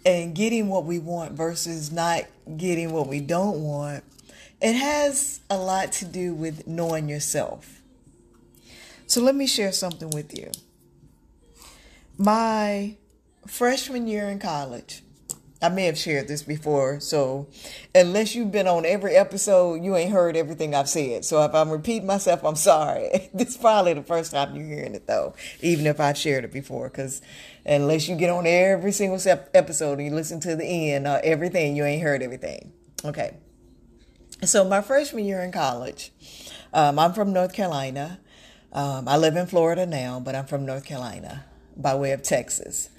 and 0.05 0.33
getting 0.33 0.69
what 0.69 0.85
we 0.85 0.99
want 0.99 1.33
versus 1.33 1.91
not 1.91 2.23
getting 2.57 2.91
what 2.91 3.07
we 3.07 3.19
don't 3.19 3.61
want, 3.61 4.03
it 4.61 4.73
has 4.73 5.41
a 5.49 5.57
lot 5.57 5.91
to 5.93 6.05
do 6.05 6.33
with 6.33 6.65
knowing 6.65 7.09
yourself. 7.09 7.81
So 9.05 9.21
let 9.21 9.35
me 9.35 9.45
share 9.45 9.73
something 9.73 10.09
with 10.11 10.35
you 10.37 10.49
my 12.21 12.97
freshman 13.47 14.07
year 14.07 14.29
in 14.29 14.39
college, 14.39 15.03
I 15.63 15.69
may 15.69 15.85
have 15.85 15.97
shared 15.97 16.27
this 16.27 16.41
before, 16.41 16.99
so 16.99 17.47
unless 17.93 18.33
you've 18.33 18.51
been 18.51 18.67
on 18.67 18.83
every 18.83 19.15
episode, 19.15 19.83
you 19.83 19.95
ain't 19.95 20.11
heard 20.11 20.35
everything 20.35 20.73
I've 20.73 20.89
said. 20.89 21.23
So 21.23 21.43
if 21.43 21.53
I'm 21.53 21.69
repeating 21.69 22.07
myself, 22.07 22.43
I'm 22.43 22.55
sorry. 22.55 23.29
this 23.33 23.49
is 23.49 23.57
probably 23.57 23.93
the 23.93 24.01
first 24.01 24.31
time 24.31 24.55
you're 24.55 24.65
hearing 24.65 24.95
it, 24.95 25.05
though, 25.05 25.35
even 25.61 25.85
if 25.85 25.99
I've 25.99 26.17
shared 26.17 26.45
it 26.45 26.51
before, 26.51 26.89
because 26.89 27.21
unless 27.63 28.07
you 28.07 28.15
get 28.15 28.31
on 28.31 28.47
every 28.47 28.91
single 28.91 29.19
episode 29.53 29.99
and 29.99 30.07
you 30.07 30.15
listen 30.15 30.39
to 30.41 30.55
the 30.55 30.65
end, 30.65 31.05
uh, 31.05 31.19
everything, 31.23 31.75
you 31.75 31.85
ain't 31.85 32.01
heard 32.01 32.23
everything. 32.23 32.71
Okay. 33.05 33.37
So 34.43 34.63
my 34.63 34.81
freshman 34.81 35.25
year 35.25 35.41
in 35.41 35.51
college, 35.51 36.11
um, 36.73 36.97
I'm 36.97 37.13
from 37.13 37.33
North 37.33 37.53
Carolina. 37.53 38.19
Um, 38.73 39.07
I 39.07 39.17
live 39.17 39.35
in 39.35 39.45
Florida 39.45 39.85
now, 39.85 40.19
but 40.19 40.33
I'm 40.33 40.45
from 40.45 40.65
North 40.65 40.85
Carolina 40.85 41.45
by 41.75 41.95
way 41.95 42.11
of 42.11 42.23
Texas. 42.23 42.89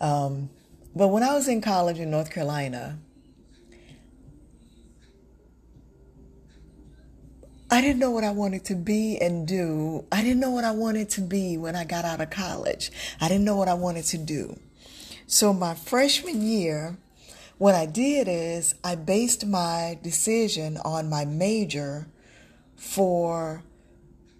Um, 0.00 0.50
but 0.94 1.08
when 1.08 1.22
I 1.22 1.34
was 1.34 1.48
in 1.48 1.60
college 1.60 1.98
in 1.98 2.10
North 2.10 2.30
Carolina, 2.30 2.98
I 7.70 7.80
didn't 7.80 8.00
know 8.00 8.10
what 8.10 8.22
I 8.22 8.32
wanted 8.32 8.66
to 8.66 8.74
be 8.74 9.16
and 9.18 9.48
do. 9.48 10.04
I 10.12 10.22
didn't 10.22 10.40
know 10.40 10.50
what 10.50 10.64
I 10.64 10.72
wanted 10.72 11.08
to 11.10 11.22
be 11.22 11.56
when 11.56 11.74
I 11.74 11.84
got 11.84 12.04
out 12.04 12.20
of 12.20 12.28
college. 12.28 12.92
I 13.18 13.28
didn't 13.28 13.44
know 13.44 13.56
what 13.56 13.68
I 13.68 13.74
wanted 13.74 14.04
to 14.06 14.18
do. 14.18 14.58
So, 15.26 15.54
my 15.54 15.72
freshman 15.72 16.42
year, 16.42 16.98
what 17.56 17.74
I 17.74 17.86
did 17.86 18.28
is 18.28 18.74
I 18.84 18.96
based 18.96 19.46
my 19.46 19.98
decision 20.02 20.76
on 20.84 21.08
my 21.08 21.24
major 21.24 22.08
for 22.76 23.62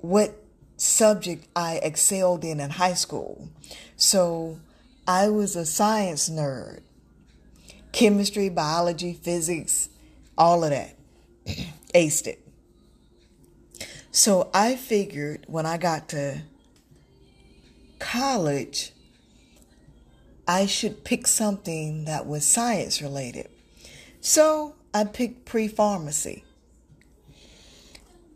what 0.01 0.42
subject 0.83 1.47
I 1.55 1.77
excelled 1.77 2.45
in 2.45 2.59
in 2.61 2.71
high 2.71 2.95
school. 2.95 3.49
So 3.97 4.59
I 5.07 5.29
was 5.29 5.55
a 5.57 5.65
science 5.65 6.29
nerd 6.29 6.81
chemistry, 7.93 8.49
biology, 8.49 9.13
physics, 9.13 9.91
all 10.37 10.65
of 10.65 10.71
that. 10.71 10.97
Aced 11.95 12.27
it. 12.27 12.49
So 14.11 14.51
I 14.55 14.77
figured 14.77 15.45
when 15.47 15.67
I 15.67 15.77
got 15.77 16.09
to 16.11 16.43
college, 17.99 18.93
I 20.49 20.67
should 20.67 21.05
pick 21.05 21.27
something 21.27 22.07
that 22.07 22.27
was 22.27 22.45
science 22.47 23.03
related. 23.03 23.49
So 24.21 24.75
I 24.95 25.05
picked 25.05 25.45
pre 25.45 25.69
pharmacy. 25.69 26.45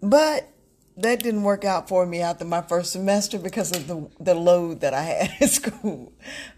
But 0.03 0.51
that 0.99 1.23
didn't 1.23 1.43
work 1.43 1.65
out 1.65 1.89
for 1.89 2.07
me 2.07 2.23
after 2.23 2.45
my 2.47 2.63
first 2.63 2.91
semester 2.91 3.39
because 3.39 3.71
of 3.77 3.87
the, 3.87 4.09
the 4.19 4.35
load 4.35 4.81
that 4.81 4.95
I 4.95 5.03
had 5.03 5.31
in 5.41 5.49
school. 5.49 6.13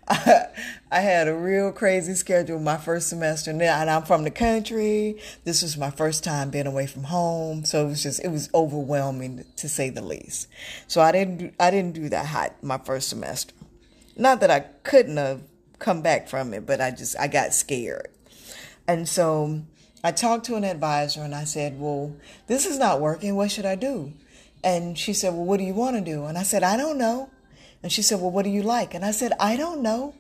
I, 0.07 0.47
I 0.93 1.01
had 1.01 1.27
a 1.27 1.35
real 1.35 1.73
crazy 1.73 2.15
schedule 2.15 2.61
my 2.61 2.77
first 2.77 3.09
semester, 3.09 3.51
and 3.51 3.63
I'm 3.63 4.05
from 4.05 4.23
the 4.23 4.31
country. 4.31 5.21
This 5.45 5.63
was 5.63 5.77
my 5.77 5.91
first 5.91 6.23
time 6.23 6.51
being 6.51 6.69
away 6.69 6.87
from 6.87 7.05
home, 7.05 7.65
so 7.65 7.85
it 7.85 7.89
was 7.89 8.03
just 8.03 8.25
it 8.25 8.29
was 8.29 8.49
overwhelming 8.55 9.45
to 9.57 9.69
say 9.69 9.91
the 9.91 10.03
least. 10.03 10.47
So 10.87 11.01
I 11.01 11.11
didn't 11.11 11.55
I 11.59 11.71
didn't 11.71 11.95
do 11.95 12.09
that 12.09 12.27
hot 12.27 12.63
my 12.63 12.79
first 12.79 13.09
semester. 13.09 13.55
Not 14.17 14.41
that 14.41 14.51
I 14.51 14.61
couldn't 14.61 15.17
have 15.17 15.43
come 15.79 16.01
back 16.01 16.29
from 16.29 16.55
it, 16.55 16.65
but 16.65 16.81
I 16.81 16.93
just 16.93 17.19
I 17.19 17.27
got 17.27 17.55
scared, 17.55 18.09
and 18.87 19.09
so. 19.09 19.63
I 20.05 20.13
talked 20.13 20.47
to 20.47 20.55
an 20.55 20.63
advisor 20.63 21.23
and 21.23 21.35
I 21.35 21.43
said, 21.43 21.81
Well, 21.81 22.15
this 22.47 22.67
is 22.67 22.79
not 22.79 23.01
working. 23.01 23.35
What 23.35 23.51
should 23.51 23.67
I 23.67 23.75
do? 23.75 24.13
And 24.65 24.99
she 24.99 25.13
said, 25.13 25.35
Well, 25.35 25.45
what 25.45 25.59
do 25.59 25.65
you 25.65 25.75
want 25.75 25.97
to 25.97 26.03
do? 26.03 26.25
And 26.27 26.37
I 26.37 26.43
said, 26.43 26.63
I 26.63 26.77
don't 26.77 26.99
know. 26.99 27.31
And 27.83 27.93
she 27.93 28.03
said, 28.03 28.21
Well, 28.21 28.31
what 28.31 28.45
do 28.45 28.51
you 28.51 28.63
like? 28.63 28.95
And 28.95 29.05
I 29.05 29.11
said, 29.11 29.33
I 29.39 29.57
don't 29.57 29.83
know. 29.83 30.15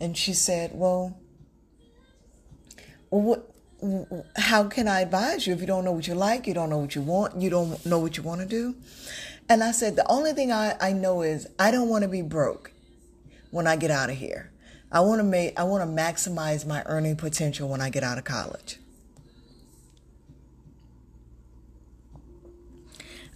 And 0.00 0.16
she 0.16 0.32
said, 0.32 0.72
Well, 0.74 1.18
what, 3.10 3.50
how 4.36 4.64
can 4.64 4.88
I 4.88 5.00
advise 5.00 5.46
you 5.46 5.54
if 5.54 5.60
you 5.60 5.66
don't 5.66 5.84
know 5.84 5.92
what 5.92 6.06
you 6.06 6.14
like, 6.14 6.46
you 6.46 6.54
don't 6.54 6.70
know 6.70 6.78
what 6.78 6.94
you 6.94 7.02
want, 7.02 7.40
you 7.40 7.50
don't 7.50 7.84
know 7.86 7.98
what 7.98 8.16
you 8.16 8.22
want 8.22 8.40
to 8.40 8.46
do? 8.46 8.74
And 9.48 9.62
I 9.62 9.72
said, 9.72 9.96
The 9.96 10.06
only 10.10 10.32
thing 10.32 10.52
I, 10.52 10.76
I 10.80 10.92
know 10.92 11.22
is 11.22 11.46
I 11.58 11.70
don't 11.70 11.88
want 11.88 12.02
to 12.02 12.08
be 12.08 12.22
broke 12.22 12.72
when 13.50 13.66
I 13.66 13.76
get 13.76 13.90
out 13.90 14.10
of 14.10 14.16
here. 14.16 14.50
I 14.90 15.00
want 15.00 15.18
to 15.20 15.24
make 15.24 15.58
I 15.58 15.64
want 15.64 15.82
to 15.82 16.02
maximize 16.02 16.66
my 16.66 16.82
earning 16.86 17.16
potential 17.16 17.68
when 17.68 17.80
I 17.80 17.90
get 17.90 18.04
out 18.04 18.18
of 18.18 18.24
college. 18.24 18.78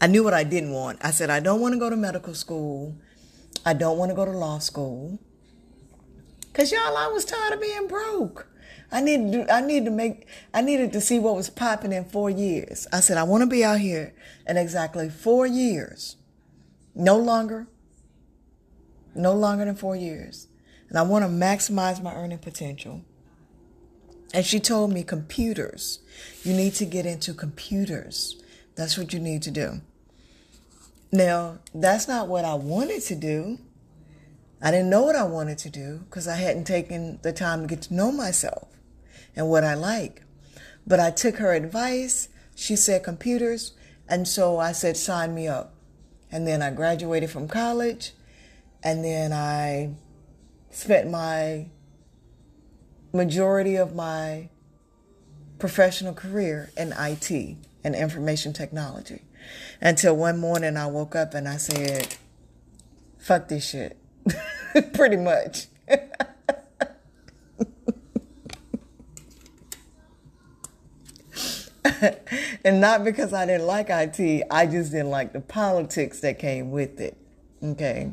I 0.01 0.07
knew 0.07 0.23
what 0.23 0.35
I 0.35 0.45
didn't 0.45 0.73
want. 0.73 0.99
I 1.03 1.11
said, 1.11 1.31
I 1.31 1.41
don't 1.41 1.61
want 1.61 1.75
to 1.75 1.79
go 1.79 1.91
to 1.91 1.97
medical 1.97 2.35
school. 2.35 2.97
I 3.67 3.73
don't 3.73 3.99
want 3.99 4.11
to 4.11 4.15
go 4.15 4.25
to 4.25 4.31
law 4.31 4.59
school. 4.59 5.19
Because 6.53 6.71
y'all, 6.71 6.97
I 6.97 7.09
was 7.09 7.25
tired 7.25 7.53
of 7.53 7.61
being 7.61 7.89
broke. 7.89 8.49
I 8.91 9.01
need 9.01 9.33
to 9.33 9.53
I 9.53 9.61
need 9.61 9.85
to 9.85 9.91
make, 9.91 10.27
I 10.55 10.63
needed 10.63 10.93
to 10.95 11.01
see 11.01 11.19
what 11.19 11.37
was 11.37 11.51
popping 11.51 11.93
in 11.93 12.05
four 12.05 12.31
years. 12.31 12.87
I 12.93 13.01
said, 13.01 13.19
I 13.19 13.25
want 13.25 13.43
to 13.43 13.47
be 13.47 13.63
out 13.65 13.81
here 13.81 14.15
in 14.47 14.57
exactly 14.57 15.11
four 15.11 15.47
years. 15.47 16.17
No 16.95 17.17
longer, 17.17 17.67
no 19.15 19.35
longer 19.35 19.65
than 19.67 19.75
four 19.75 19.95
years. 19.95 20.49
And 20.89 20.99
I 20.99 21.03
want 21.03 21.25
to 21.25 21.29
maximize 21.29 22.03
my 22.03 22.15
earning 22.15 22.39
potential. 22.39 23.03
And 24.33 24.45
she 24.45 24.59
told 24.59 24.93
me 24.93 25.03
computers. 25.03 26.01
You 26.43 26.55
need 26.55 26.75
to 26.75 26.87
get 26.87 27.05
into 27.05 27.35
computers. 27.35 28.43
That's 28.75 28.97
what 28.97 29.13
you 29.13 29.21
need 29.21 29.43
to 29.43 29.51
do. 29.51 29.81
Now, 31.11 31.59
that's 31.75 32.07
not 32.07 32.29
what 32.29 32.45
I 32.45 32.55
wanted 32.55 33.03
to 33.05 33.15
do. 33.15 33.59
I 34.61 34.71
didn't 34.71 34.91
know 34.91 35.03
what 35.03 35.17
I 35.17 35.25
wanted 35.25 35.59
to 35.59 35.71
do 35.71 36.05
because 36.05 36.29
I 36.29 36.37
hadn't 36.37 36.65
taken 36.65 37.19
the 37.23 37.33
time 37.33 37.63
to 37.63 37.67
get 37.67 37.83
to 37.83 37.95
know 37.95 38.13
myself 38.13 38.69
and 39.35 39.49
what 39.49 39.65
I 39.65 39.75
like. 39.75 40.23
But 40.87 41.01
I 41.01 41.11
took 41.11 41.37
her 41.37 41.53
advice. 41.53 42.29
She 42.55 42.77
said 42.77 43.05
computers. 43.05 43.73
And 44.09 44.27
so 44.27 44.59
I 44.59 44.73
said, 44.73 44.97
sign 44.97 45.35
me 45.35 45.47
up. 45.47 45.75
And 46.31 46.47
then 46.47 46.61
I 46.61 46.71
graduated 46.71 47.31
from 47.31 47.49
college. 47.49 48.13
And 48.83 49.05
then 49.05 49.33
I 49.33 49.95
spent 50.71 51.11
my 51.11 51.67
majority 53.13 53.77
of 53.77 53.95
my 53.95 54.49
professional 55.59 56.15
career 56.15 56.71
in 56.77 56.93
IT 56.99 57.57
and 57.85 57.95
information 57.95 58.53
technology. 58.53 59.23
Until 59.81 60.17
one 60.17 60.39
morning 60.39 60.77
I 60.77 60.87
woke 60.87 61.17
up 61.17 61.35
and 61.35 61.49
I 61.49 61.57
said, 61.57 62.15
fuck 63.19 63.49
this 63.49 63.69
shit. 63.69 63.97
Pretty 64.93 65.17
much. 65.17 65.67
and 72.65 72.81
not 72.81 73.05
because 73.05 73.33
I 73.33 73.47
didn't 73.47 73.67
like 73.67 73.89
IT, 73.91 74.45
I 74.51 74.67
just 74.67 74.93
didn't 74.93 75.11
like 75.11 75.33
the 75.33 75.41
politics 75.41 76.21
that 76.21 76.39
came 76.39 76.71
with 76.71 77.01
it. 77.01 77.17
Okay. 77.63 78.13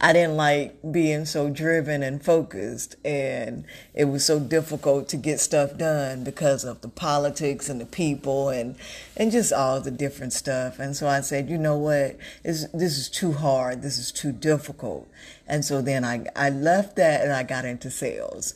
I 0.00 0.12
didn't 0.12 0.36
like 0.36 0.76
being 0.90 1.24
so 1.24 1.50
driven 1.50 2.02
and 2.02 2.22
focused, 2.22 2.96
and 3.04 3.64
it 3.94 4.04
was 4.04 4.24
so 4.24 4.38
difficult 4.38 5.08
to 5.08 5.16
get 5.16 5.40
stuff 5.40 5.76
done 5.76 6.24
because 6.24 6.64
of 6.64 6.80
the 6.80 6.88
politics 6.88 7.68
and 7.68 7.80
the 7.80 7.86
people 7.86 8.48
and 8.48 8.76
and 9.16 9.30
just 9.30 9.52
all 9.52 9.80
the 9.80 9.90
different 9.90 10.32
stuff. 10.32 10.78
And 10.78 10.96
so 10.96 11.08
I 11.08 11.20
said, 11.20 11.48
you 11.48 11.58
know 11.58 11.78
what, 11.78 12.16
this 12.42 12.66
this 12.72 12.98
is 12.98 13.08
too 13.08 13.32
hard. 13.32 13.82
This 13.82 13.98
is 13.98 14.12
too 14.12 14.32
difficult. 14.32 15.08
And 15.46 15.64
so 15.64 15.82
then 15.82 16.04
I 16.04 16.26
I 16.36 16.50
left 16.50 16.96
that 16.96 17.22
and 17.22 17.32
I 17.32 17.42
got 17.42 17.64
into 17.64 17.90
sales. 17.90 18.54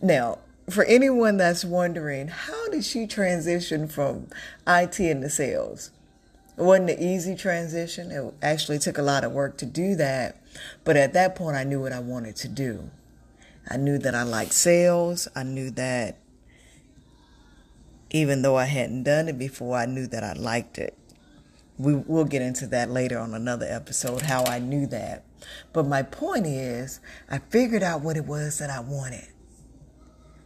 Now, 0.00 0.38
for 0.70 0.84
anyone 0.84 1.36
that's 1.36 1.64
wondering, 1.64 2.28
how 2.28 2.68
did 2.68 2.84
she 2.84 3.06
transition 3.06 3.88
from 3.88 4.28
IT 4.66 5.00
into 5.00 5.30
sales? 5.30 5.90
It 6.56 6.62
wasn't 6.62 6.90
an 6.90 6.98
easy 6.98 7.34
transition. 7.34 8.10
It 8.10 8.34
actually 8.42 8.78
took 8.78 8.98
a 8.98 9.02
lot 9.02 9.24
of 9.24 9.32
work 9.32 9.56
to 9.58 9.66
do 9.66 9.94
that. 9.96 10.36
But 10.84 10.96
at 10.96 11.12
that 11.12 11.34
point, 11.34 11.56
I 11.56 11.64
knew 11.64 11.80
what 11.80 11.92
I 11.92 12.00
wanted 12.00 12.36
to 12.36 12.48
do. 12.48 12.90
I 13.70 13.76
knew 13.76 13.98
that 13.98 14.14
I 14.14 14.22
liked 14.22 14.52
sales. 14.52 15.28
I 15.34 15.42
knew 15.42 15.70
that 15.72 16.18
even 18.10 18.42
though 18.42 18.56
I 18.56 18.64
hadn't 18.64 19.02
done 19.02 19.28
it 19.28 19.38
before, 19.38 19.76
I 19.76 19.86
knew 19.86 20.06
that 20.06 20.24
I 20.24 20.32
liked 20.32 20.78
it. 20.78 20.96
We, 21.78 21.94
will 21.94 22.24
get 22.24 22.42
into 22.42 22.66
that 22.68 22.90
later 22.90 23.18
on 23.18 23.34
another 23.34 23.66
episode, 23.68 24.22
how 24.22 24.44
I 24.44 24.58
knew 24.58 24.86
that. 24.88 25.24
But 25.72 25.86
my 25.86 26.02
point 26.02 26.46
is, 26.46 27.00
I 27.30 27.38
figured 27.38 27.82
out 27.82 28.00
what 28.00 28.16
it 28.16 28.24
was 28.24 28.58
that 28.58 28.70
I 28.70 28.80
wanted. 28.80 29.28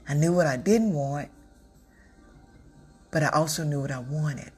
I 0.09 0.15
knew 0.15 0.33
what 0.33 0.47
I 0.47 0.57
didn't 0.57 0.93
want, 0.93 1.31
but 3.11 3.23
I 3.23 3.29
also 3.29 3.65
knew 3.65 3.81
what 3.81 3.91
I 3.91 4.01
wanted. 4.01 4.51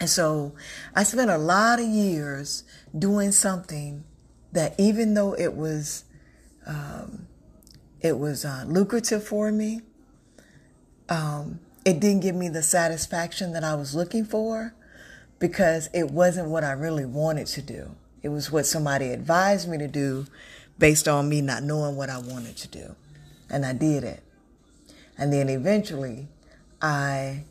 And 0.00 0.08
so 0.08 0.54
I 0.94 1.02
spent 1.02 1.30
a 1.30 1.38
lot 1.38 1.80
of 1.80 1.86
years 1.86 2.64
doing 2.96 3.32
something 3.32 4.04
that 4.52 4.74
even 4.78 5.14
though 5.14 5.34
it 5.34 5.54
was 5.54 6.04
um, 6.66 7.26
it 8.00 8.18
was 8.18 8.44
uh, 8.44 8.64
lucrative 8.66 9.24
for 9.24 9.50
me, 9.50 9.80
um, 11.08 11.60
it 11.84 12.00
didn't 12.00 12.20
give 12.20 12.34
me 12.34 12.48
the 12.48 12.62
satisfaction 12.62 13.52
that 13.52 13.64
I 13.64 13.74
was 13.74 13.94
looking 13.94 14.24
for 14.24 14.74
because 15.38 15.88
it 15.94 16.10
wasn't 16.10 16.48
what 16.48 16.64
I 16.64 16.72
really 16.72 17.06
wanted 17.06 17.46
to 17.48 17.62
do. 17.62 17.96
It 18.22 18.28
was 18.28 18.50
what 18.50 18.66
somebody 18.66 19.08
advised 19.08 19.68
me 19.68 19.78
to 19.78 19.88
do 19.88 20.26
based 20.78 21.08
on 21.08 21.28
me 21.28 21.40
not 21.40 21.62
knowing 21.62 21.96
what 21.96 22.10
I 22.10 22.18
wanted 22.18 22.56
to 22.58 22.68
do. 22.68 22.94
And 23.50 23.64
I 23.64 23.72
did 23.72 24.04
it. 24.04 24.22
And 25.16 25.32
then 25.32 25.48
eventually 25.48 26.28
I 26.82 27.44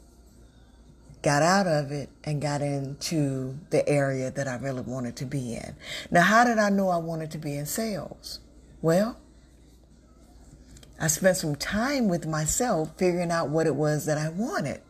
got 1.22 1.42
out 1.42 1.68
of 1.68 1.92
it 1.92 2.10
and 2.24 2.42
got 2.42 2.62
into 2.62 3.58
the 3.70 3.88
area 3.88 4.32
that 4.32 4.48
I 4.48 4.56
really 4.56 4.82
wanted 4.82 5.16
to 5.18 5.26
be 5.26 5.56
in. 5.56 5.76
Now, 6.12 6.22
how 6.22 6.44
did 6.44 6.58
I 6.58 6.70
know 6.70 6.90
I 6.90 6.98
wanted 6.98 7.32
to 7.32 7.38
be 7.38 7.56
in 7.56 7.66
sales? 7.66 8.40
Well, 8.82 9.18
I 11.00 11.08
spent 11.08 11.38
some 11.38 11.56
time 11.56 12.08
with 12.08 12.26
myself 12.26 12.92
figuring 12.98 13.32
out 13.32 13.50
what 13.50 13.68
it 13.68 13.76
was 13.76 14.06
that 14.06 14.18
I 14.18 14.30
wanted. 14.30 14.82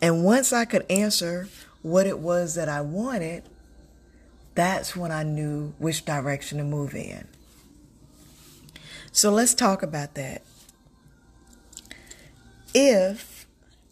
And 0.00 0.24
once 0.24 0.52
I 0.52 0.64
could 0.64 0.84
answer 0.90 1.48
what 1.82 2.06
it 2.06 2.18
was 2.18 2.54
that 2.54 2.68
I 2.68 2.80
wanted, 2.80 3.44
that's 4.54 4.96
when 4.96 5.12
I 5.12 5.22
knew 5.22 5.74
which 5.78 6.04
direction 6.04 6.58
to 6.58 6.64
move 6.64 6.94
in. 6.94 7.26
So 9.12 9.30
let's 9.30 9.54
talk 9.54 9.82
about 9.82 10.14
that. 10.14 10.42
If 12.74 13.35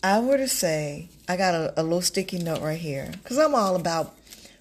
I 0.04 0.20
were 0.20 0.36
to 0.36 0.48
say, 0.48 1.08
I 1.26 1.38
got 1.38 1.54
a, 1.54 1.80
a 1.80 1.82
little 1.82 2.02
sticky 2.02 2.38
note 2.38 2.60
right 2.60 2.78
here 2.78 3.10
because 3.22 3.38
I'm 3.38 3.54
all 3.54 3.74
about, 3.74 4.14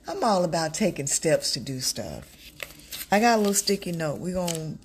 I'm 0.08 0.24
all 0.24 0.46
about 0.46 0.74
taking 0.74 1.06
steps 1.06 1.52
to 1.52 1.60
do 1.60 1.82
stuff. 1.82 2.34
I 3.12 3.20
got 3.20 3.36
a 3.36 3.38
little 3.40 3.54
sticky 3.54 3.92
note. 3.92 4.20
We're 4.20 4.36
gonna 4.36 4.76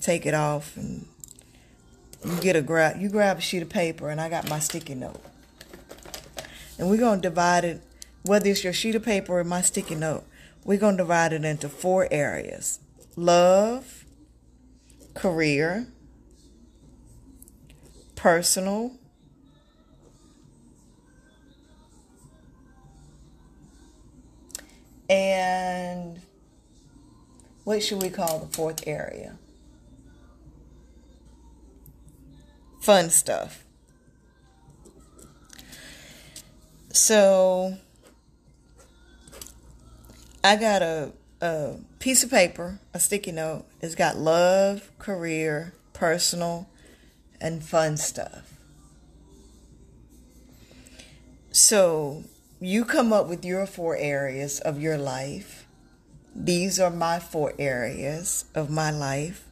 take 0.00 0.24
it 0.24 0.32
off 0.32 0.76
and 0.76 1.08
you 2.24 2.40
get 2.40 2.54
a 2.54 2.62
grab. 2.62 3.00
You 3.00 3.08
grab 3.08 3.38
a 3.38 3.40
sheet 3.40 3.62
of 3.62 3.68
paper 3.68 4.08
and 4.08 4.20
I 4.20 4.28
got 4.28 4.48
my 4.48 4.60
sticky 4.60 4.94
note, 4.94 5.20
and 6.78 6.88
we're 6.88 7.00
gonna 7.00 7.20
divide 7.20 7.64
it. 7.64 7.82
Whether 8.22 8.50
it's 8.50 8.62
your 8.62 8.72
sheet 8.72 8.94
of 8.94 9.04
paper 9.04 9.36
or 9.36 9.42
my 9.42 9.60
sticky 9.60 9.96
note, 9.96 10.22
we're 10.64 10.78
gonna 10.78 10.98
divide 10.98 11.32
it 11.32 11.44
into 11.44 11.68
four 11.68 12.06
areas: 12.12 12.78
love, 13.16 14.04
career, 15.14 15.88
personal 18.14 18.92
And 25.08 26.20
what 27.64 27.82
should 27.82 28.02
we 28.02 28.10
call 28.10 28.40
the 28.40 28.46
fourth 28.46 28.84
area? 28.86 29.38
Fun 32.80 33.10
stuff. 33.10 33.64
So 36.90 37.76
I 40.42 40.56
got 40.56 40.82
a, 40.82 41.12
a 41.40 41.74
piece 41.98 42.22
of 42.22 42.30
paper, 42.30 42.78
a 42.94 43.00
sticky 43.00 43.32
note. 43.32 43.64
It's 43.80 43.94
got 43.94 44.16
love, 44.16 44.90
career, 44.98 45.74
personal, 45.92 46.68
and 47.40 47.62
fun 47.64 47.96
stuff. 47.96 48.54
So 51.50 52.24
you 52.60 52.84
come 52.84 53.12
up 53.12 53.28
with 53.28 53.44
your 53.44 53.66
four 53.66 53.96
areas 53.96 54.60
of 54.60 54.80
your 54.80 54.96
life. 54.96 55.66
These 56.34 56.80
are 56.80 56.90
my 56.90 57.18
four 57.18 57.54
areas 57.58 58.44
of 58.54 58.70
my 58.70 58.90
life. 58.90 59.44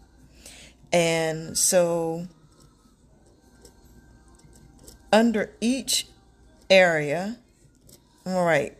And 0.93 1.57
so, 1.57 2.29
under 5.13 5.51
each 5.61 6.07
area, 6.71 7.39
all 8.27 8.45
right, 8.45 8.77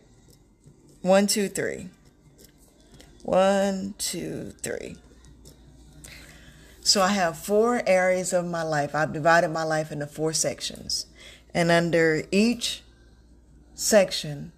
one, 1.01 1.27
two, 1.27 1.49
three. 1.49 1.89
One, 3.21 3.95
two, 3.97 4.53
three. 4.61 4.97
So 6.81 7.01
I 7.01 7.09
have 7.09 7.37
four 7.37 7.81
areas 7.87 8.33
of 8.33 8.45
my 8.45 8.61
life. 8.61 8.93
I've 8.93 9.13
divided 9.13 9.49
my 9.49 9.63
life 9.63 9.91
into 9.91 10.05
four 10.05 10.33
sections. 10.33 11.07
And 11.53 11.71
under 11.71 12.23
each 12.31 12.83
section, 13.75 14.51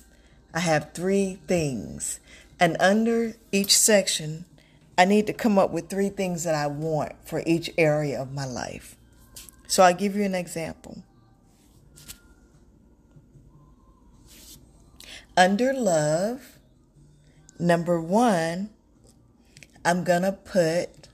I 0.53 0.59
have 0.61 0.93
three 0.93 1.39
things. 1.47 2.19
And 2.59 2.77
under 2.79 3.33
each 3.51 3.77
section, 3.77 4.45
I 4.97 5.05
need 5.05 5.27
to 5.27 5.33
come 5.33 5.59
up 5.59 5.71
with 5.71 5.89
three 5.89 6.09
things 6.09 6.43
that 6.43 6.55
I 6.55 6.67
want 6.67 7.13
for 7.25 7.43
each 7.45 7.69
area 7.77 8.21
of 8.21 8.33
my 8.33 8.45
life. 8.45 8.95
So 9.67 9.83
I'll 9.83 9.93
give 9.93 10.15
you 10.15 10.23
an 10.23 10.33
example. 10.33 11.03
Under 15.35 15.73
love, 15.73 16.57
number 17.59 18.01
one, 18.01 18.69
I'm 19.85 20.03
going 20.03 20.23
to 20.23 20.31
put 20.31 21.07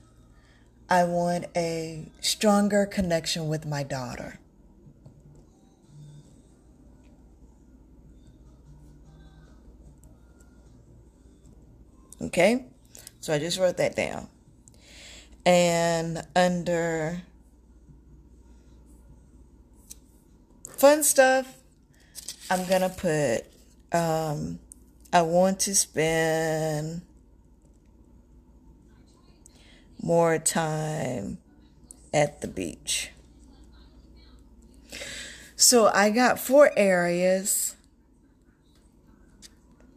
I 0.88 1.04
want 1.04 1.46
a 1.56 2.06
stronger 2.20 2.86
connection 2.86 3.48
with 3.48 3.66
my 3.66 3.82
daughter. 3.82 4.38
Okay? 12.26 12.66
So 13.20 13.32
I 13.32 13.38
just 13.38 13.58
wrote 13.58 13.76
that 13.78 13.96
down. 13.96 14.28
And 15.46 16.26
under 16.34 17.22
fun 20.76 21.02
stuff, 21.02 21.56
I'm 22.50 22.66
going 22.66 22.82
to 22.82 22.88
put 22.88 23.46
um, 23.94 24.58
I 25.12 25.22
want 25.22 25.60
to 25.60 25.74
spend 25.74 27.02
more 30.02 30.38
time 30.38 31.38
at 32.12 32.40
the 32.40 32.48
beach. 32.48 33.10
So 35.54 35.86
I 35.86 36.10
got 36.10 36.40
four 36.40 36.72
areas 36.76 37.76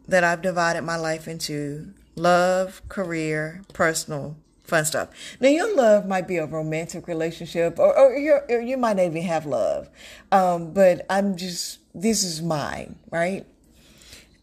that 0.06 0.22
I've 0.22 0.40
divided 0.40 0.82
my 0.82 0.96
life 0.96 1.26
into 1.26 1.92
love, 2.18 2.82
career, 2.88 3.62
personal, 3.72 4.36
fun 4.64 4.84
stuff. 4.84 5.08
Now, 5.40 5.48
your 5.48 5.74
love 5.74 6.06
might 6.06 6.28
be 6.28 6.36
a 6.36 6.46
romantic 6.46 7.08
relationship, 7.08 7.78
or, 7.78 7.96
or, 7.96 8.44
or 8.48 8.60
you 8.60 8.76
might 8.76 8.96
not 8.96 9.06
even 9.06 9.22
have 9.22 9.46
love. 9.46 9.88
Um, 10.30 10.72
but 10.72 11.06
I'm 11.08 11.36
just, 11.36 11.78
this 11.94 12.22
is 12.22 12.42
mine, 12.42 12.96
right? 13.10 13.46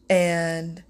And 0.10 0.84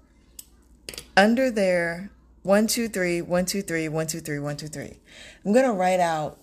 under 1.16 1.50
there, 1.50 2.10
one, 2.42 2.66
two, 2.66 2.88
three, 2.88 3.20
one, 3.20 3.44
two, 3.44 3.62
three, 3.62 3.88
one, 3.88 4.06
two, 4.06 4.20
three, 4.20 4.38
one, 4.38 4.56
two, 4.56 4.68
three. 4.68 4.98
I'm 5.44 5.52
going 5.52 5.64
to 5.64 5.72
write 5.72 6.00
out 6.00 6.38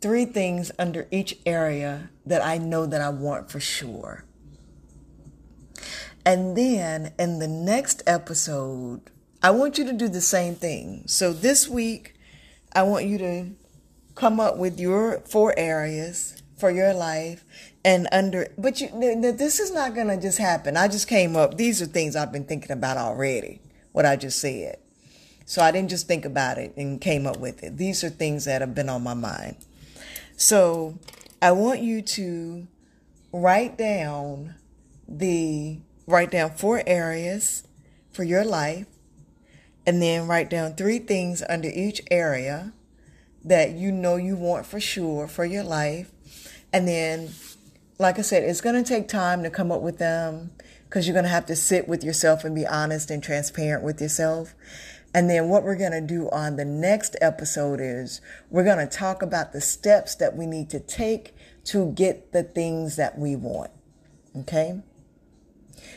three 0.00 0.24
things 0.24 0.70
under 0.78 1.08
each 1.10 1.38
area 1.46 2.10
that 2.26 2.44
I 2.44 2.58
know 2.58 2.86
that 2.86 3.00
I 3.00 3.08
want 3.08 3.50
for 3.50 3.60
sure. 3.60 4.24
And 6.24 6.56
then 6.56 7.12
in 7.18 7.38
the 7.38 7.48
next 7.48 8.02
episode, 8.06 9.00
I 9.42 9.50
want 9.50 9.78
you 9.78 9.84
to 9.84 9.92
do 9.92 10.08
the 10.08 10.20
same 10.20 10.56
thing. 10.56 11.04
So 11.06 11.32
this 11.32 11.68
week, 11.68 12.14
I 12.72 12.82
want 12.82 13.06
you 13.06 13.18
to 13.18 13.50
come 14.14 14.40
up 14.40 14.56
with 14.56 14.80
your 14.80 15.20
four 15.20 15.54
areas 15.56 16.42
for 16.56 16.72
your 16.72 16.92
life 16.92 17.44
and 17.84 18.08
under 18.10 18.48
but 18.58 18.80
you 18.80 18.88
this 19.22 19.60
is 19.60 19.70
not 19.70 19.94
going 19.94 20.08
to 20.08 20.20
just 20.20 20.38
happen. 20.38 20.76
I 20.76 20.88
just 20.88 21.06
came 21.06 21.36
up 21.36 21.56
these 21.56 21.80
are 21.80 21.86
things 21.86 22.16
I've 22.16 22.32
been 22.32 22.44
thinking 22.44 22.72
about 22.72 22.96
already. 22.96 23.60
What 23.92 24.04
I 24.04 24.16
just 24.16 24.40
said. 24.40 24.78
So 25.46 25.62
I 25.62 25.70
didn't 25.70 25.90
just 25.90 26.08
think 26.08 26.24
about 26.24 26.58
it 26.58 26.76
and 26.76 27.00
came 27.00 27.26
up 27.26 27.38
with 27.38 27.62
it. 27.62 27.76
These 27.76 28.02
are 28.02 28.10
things 28.10 28.44
that 28.44 28.60
have 28.60 28.74
been 28.74 28.88
on 28.88 29.02
my 29.02 29.14
mind. 29.14 29.56
So 30.36 30.98
I 31.40 31.52
want 31.52 31.80
you 31.80 32.02
to 32.02 32.66
write 33.32 33.78
down 33.78 34.56
the 35.06 35.78
write 36.08 36.32
down 36.32 36.50
four 36.50 36.82
areas 36.86 37.62
for 38.10 38.24
your 38.24 38.44
life 38.44 38.86
and 39.88 40.02
then 40.02 40.26
write 40.26 40.50
down 40.50 40.74
three 40.74 40.98
things 40.98 41.42
under 41.48 41.70
each 41.70 42.02
area 42.10 42.74
that 43.42 43.70
you 43.70 43.90
know 43.90 44.16
you 44.16 44.36
want 44.36 44.66
for 44.66 44.78
sure 44.78 45.26
for 45.26 45.46
your 45.46 45.64
life. 45.64 46.12
And 46.74 46.86
then 46.86 47.30
like 47.98 48.18
I 48.18 48.20
said, 48.20 48.44
it's 48.44 48.60
going 48.60 48.74
to 48.74 48.86
take 48.86 49.08
time 49.08 49.42
to 49.44 49.48
come 49.48 49.72
up 49.72 49.80
with 49.80 49.96
them 49.96 50.50
because 50.84 51.06
you're 51.06 51.14
going 51.14 51.24
to 51.24 51.30
have 51.30 51.46
to 51.46 51.56
sit 51.56 51.88
with 51.88 52.04
yourself 52.04 52.44
and 52.44 52.54
be 52.54 52.66
honest 52.66 53.10
and 53.10 53.22
transparent 53.22 53.82
with 53.82 53.98
yourself. 53.98 54.54
And 55.14 55.30
then 55.30 55.48
what 55.48 55.64
we're 55.64 55.74
going 55.74 55.92
to 55.92 56.02
do 56.02 56.28
on 56.32 56.56
the 56.56 56.66
next 56.66 57.16
episode 57.22 57.80
is 57.80 58.20
we're 58.50 58.64
going 58.64 58.86
to 58.86 58.94
talk 58.94 59.22
about 59.22 59.54
the 59.54 59.62
steps 59.62 60.14
that 60.16 60.36
we 60.36 60.44
need 60.44 60.68
to 60.68 60.80
take 60.80 61.34
to 61.64 61.92
get 61.92 62.32
the 62.32 62.42
things 62.42 62.96
that 62.96 63.18
we 63.18 63.36
want. 63.36 63.70
Okay? 64.36 64.82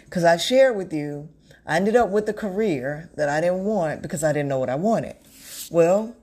Because 0.06 0.24
I 0.24 0.38
shared 0.38 0.78
with 0.78 0.94
you, 0.94 1.28
I 1.72 1.78
ended 1.78 1.96
up 1.96 2.10
with 2.10 2.28
a 2.28 2.34
career 2.34 3.10
that 3.16 3.30
I 3.30 3.40
didn't 3.40 3.64
want 3.64 4.02
because 4.02 4.26
I 4.26 4.34
didn't 4.34 4.50
know 4.50 4.60
what 4.60 4.70
I 4.70 4.76
wanted. 4.76 5.16
Well, 5.70 6.14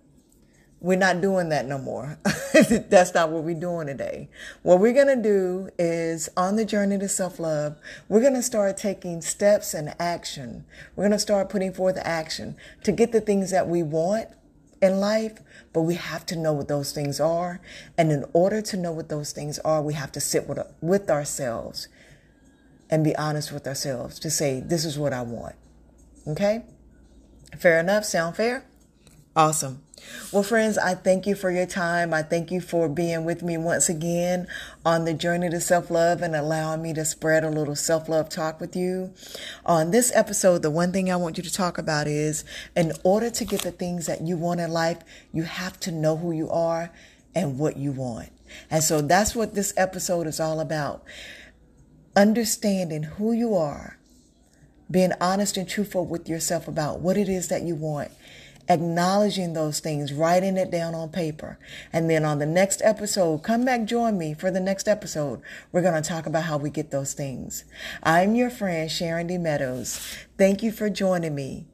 we're 0.78 0.98
not 0.98 1.22
doing 1.22 1.48
that 1.48 1.64
no 1.64 1.78
more. 1.78 2.18
That's 2.52 3.14
not 3.14 3.30
what 3.30 3.44
we're 3.44 3.58
doing 3.58 3.86
today. 3.86 4.28
What 4.60 4.78
we're 4.78 4.92
going 4.92 5.06
to 5.06 5.22
do 5.22 5.70
is 5.78 6.28
on 6.36 6.56
the 6.56 6.66
journey 6.66 6.98
to 6.98 7.08
self 7.08 7.38
love, 7.38 7.78
we're 8.10 8.20
going 8.20 8.34
to 8.34 8.42
start 8.42 8.76
taking 8.76 9.22
steps 9.22 9.72
and 9.72 9.94
action. 9.98 10.66
We're 10.94 11.04
going 11.04 11.12
to 11.12 11.18
start 11.18 11.48
putting 11.48 11.72
forth 11.72 11.96
action 12.02 12.54
to 12.84 12.92
get 12.92 13.12
the 13.12 13.22
things 13.22 13.50
that 13.50 13.68
we 13.68 13.82
want 13.82 14.28
in 14.82 15.00
life, 15.00 15.38
but 15.72 15.80
we 15.80 15.94
have 15.94 16.26
to 16.26 16.36
know 16.36 16.52
what 16.52 16.68
those 16.68 16.92
things 16.92 17.20
are. 17.20 17.62
And 17.96 18.12
in 18.12 18.26
order 18.34 18.60
to 18.60 18.76
know 18.76 18.92
what 18.92 19.08
those 19.08 19.32
things 19.32 19.58
are, 19.60 19.80
we 19.80 19.94
have 19.94 20.12
to 20.12 20.20
sit 20.20 20.46
with, 20.46 20.58
with 20.82 21.08
ourselves 21.08 21.88
and 22.90 23.04
be 23.04 23.14
honest 23.16 23.52
with 23.52 23.66
ourselves 23.66 24.18
to 24.20 24.30
say, 24.30 24.60
this 24.60 24.84
is 24.84 24.98
what 24.98 25.12
I 25.12 25.22
want. 25.22 25.56
Okay? 26.26 26.64
Fair 27.58 27.80
enough? 27.80 28.04
Sound 28.04 28.36
fair? 28.36 28.64
Awesome. 29.36 29.82
Well, 30.32 30.42
friends, 30.42 30.78
I 30.78 30.94
thank 30.94 31.26
you 31.26 31.34
for 31.34 31.50
your 31.50 31.66
time. 31.66 32.12
I 32.12 32.22
thank 32.22 32.50
you 32.50 32.60
for 32.60 32.88
being 32.88 33.24
with 33.24 33.42
me 33.42 33.56
once 33.56 33.88
again 33.88 34.46
on 34.84 35.04
the 35.04 35.14
journey 35.14 35.48
to 35.50 35.60
self 35.60 35.90
love 35.90 36.22
and 36.22 36.34
allowing 36.34 36.82
me 36.82 36.92
to 36.94 37.04
spread 37.04 37.44
a 37.44 37.50
little 37.50 37.76
self 37.76 38.08
love 38.08 38.28
talk 38.28 38.60
with 38.60 38.74
you. 38.74 39.12
On 39.64 39.90
this 39.90 40.10
episode, 40.14 40.62
the 40.62 40.70
one 40.70 40.92
thing 40.92 41.10
I 41.10 41.16
want 41.16 41.36
you 41.36 41.42
to 41.42 41.52
talk 41.52 41.78
about 41.78 42.06
is 42.06 42.44
in 42.76 42.92
order 43.04 43.30
to 43.30 43.44
get 43.44 43.62
the 43.62 43.70
things 43.70 44.06
that 44.06 44.22
you 44.22 44.36
want 44.36 44.60
in 44.60 44.72
life, 44.72 44.98
you 45.32 45.44
have 45.44 45.78
to 45.80 45.92
know 45.92 46.16
who 46.16 46.32
you 46.32 46.50
are 46.50 46.90
and 47.34 47.58
what 47.58 47.76
you 47.76 47.92
want. 47.92 48.30
And 48.70 48.82
so 48.82 49.00
that's 49.00 49.34
what 49.34 49.54
this 49.54 49.72
episode 49.76 50.26
is 50.26 50.40
all 50.40 50.60
about. 50.60 51.04
Understanding 52.18 53.04
who 53.04 53.30
you 53.30 53.54
are, 53.54 53.96
being 54.90 55.12
honest 55.20 55.56
and 55.56 55.68
truthful 55.68 56.04
with 56.04 56.28
yourself 56.28 56.66
about 56.66 56.98
what 56.98 57.16
it 57.16 57.28
is 57.28 57.46
that 57.46 57.62
you 57.62 57.76
want 57.76 58.10
acknowledging 58.68 59.52
those 59.52 59.78
things, 59.78 60.12
writing 60.12 60.56
it 60.56 60.68
down 60.68 60.96
on 60.96 61.08
paper. 61.10 61.58
And 61.92 62.10
then 62.10 62.24
on 62.24 62.40
the 62.40 62.44
next 62.44 62.82
episode, 62.84 63.44
come 63.44 63.64
back, 63.64 63.84
join 63.84 64.18
me 64.18 64.34
for 64.34 64.50
the 64.50 64.58
next 64.58 64.88
episode. 64.88 65.40
We're 65.72 65.80
going 65.80 66.02
to 66.02 66.06
talk 66.06 66.26
about 66.26 66.42
how 66.42 66.58
we 66.58 66.70
get 66.70 66.90
those 66.90 67.14
things. 67.14 67.64
I'm 68.02 68.34
your 68.34 68.50
friend, 68.50 68.90
Sharon 68.90 69.28
D. 69.28 69.38
Meadows. 69.38 70.18
Thank 70.36 70.60
you 70.62 70.72
for 70.72 70.90
joining 70.90 71.36
me 71.36 71.66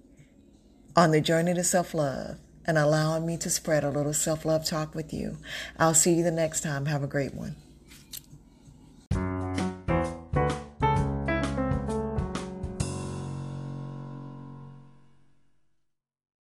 on 0.94 1.10
the 1.10 1.22
journey 1.22 1.54
to 1.54 1.64
self 1.64 1.94
love 1.94 2.36
and 2.66 2.78
allowing 2.78 3.26
me 3.26 3.38
to 3.38 3.50
spread 3.50 3.82
a 3.82 3.90
little 3.90 4.14
self 4.14 4.44
love 4.44 4.64
talk 4.64 4.94
with 4.94 5.12
you. 5.12 5.38
I'll 5.78 5.94
see 5.94 6.12
you 6.12 6.22
the 6.22 6.30
next 6.30 6.60
time. 6.60 6.86
Have 6.86 7.02
a 7.02 7.08
great 7.08 7.34
one. 7.34 7.56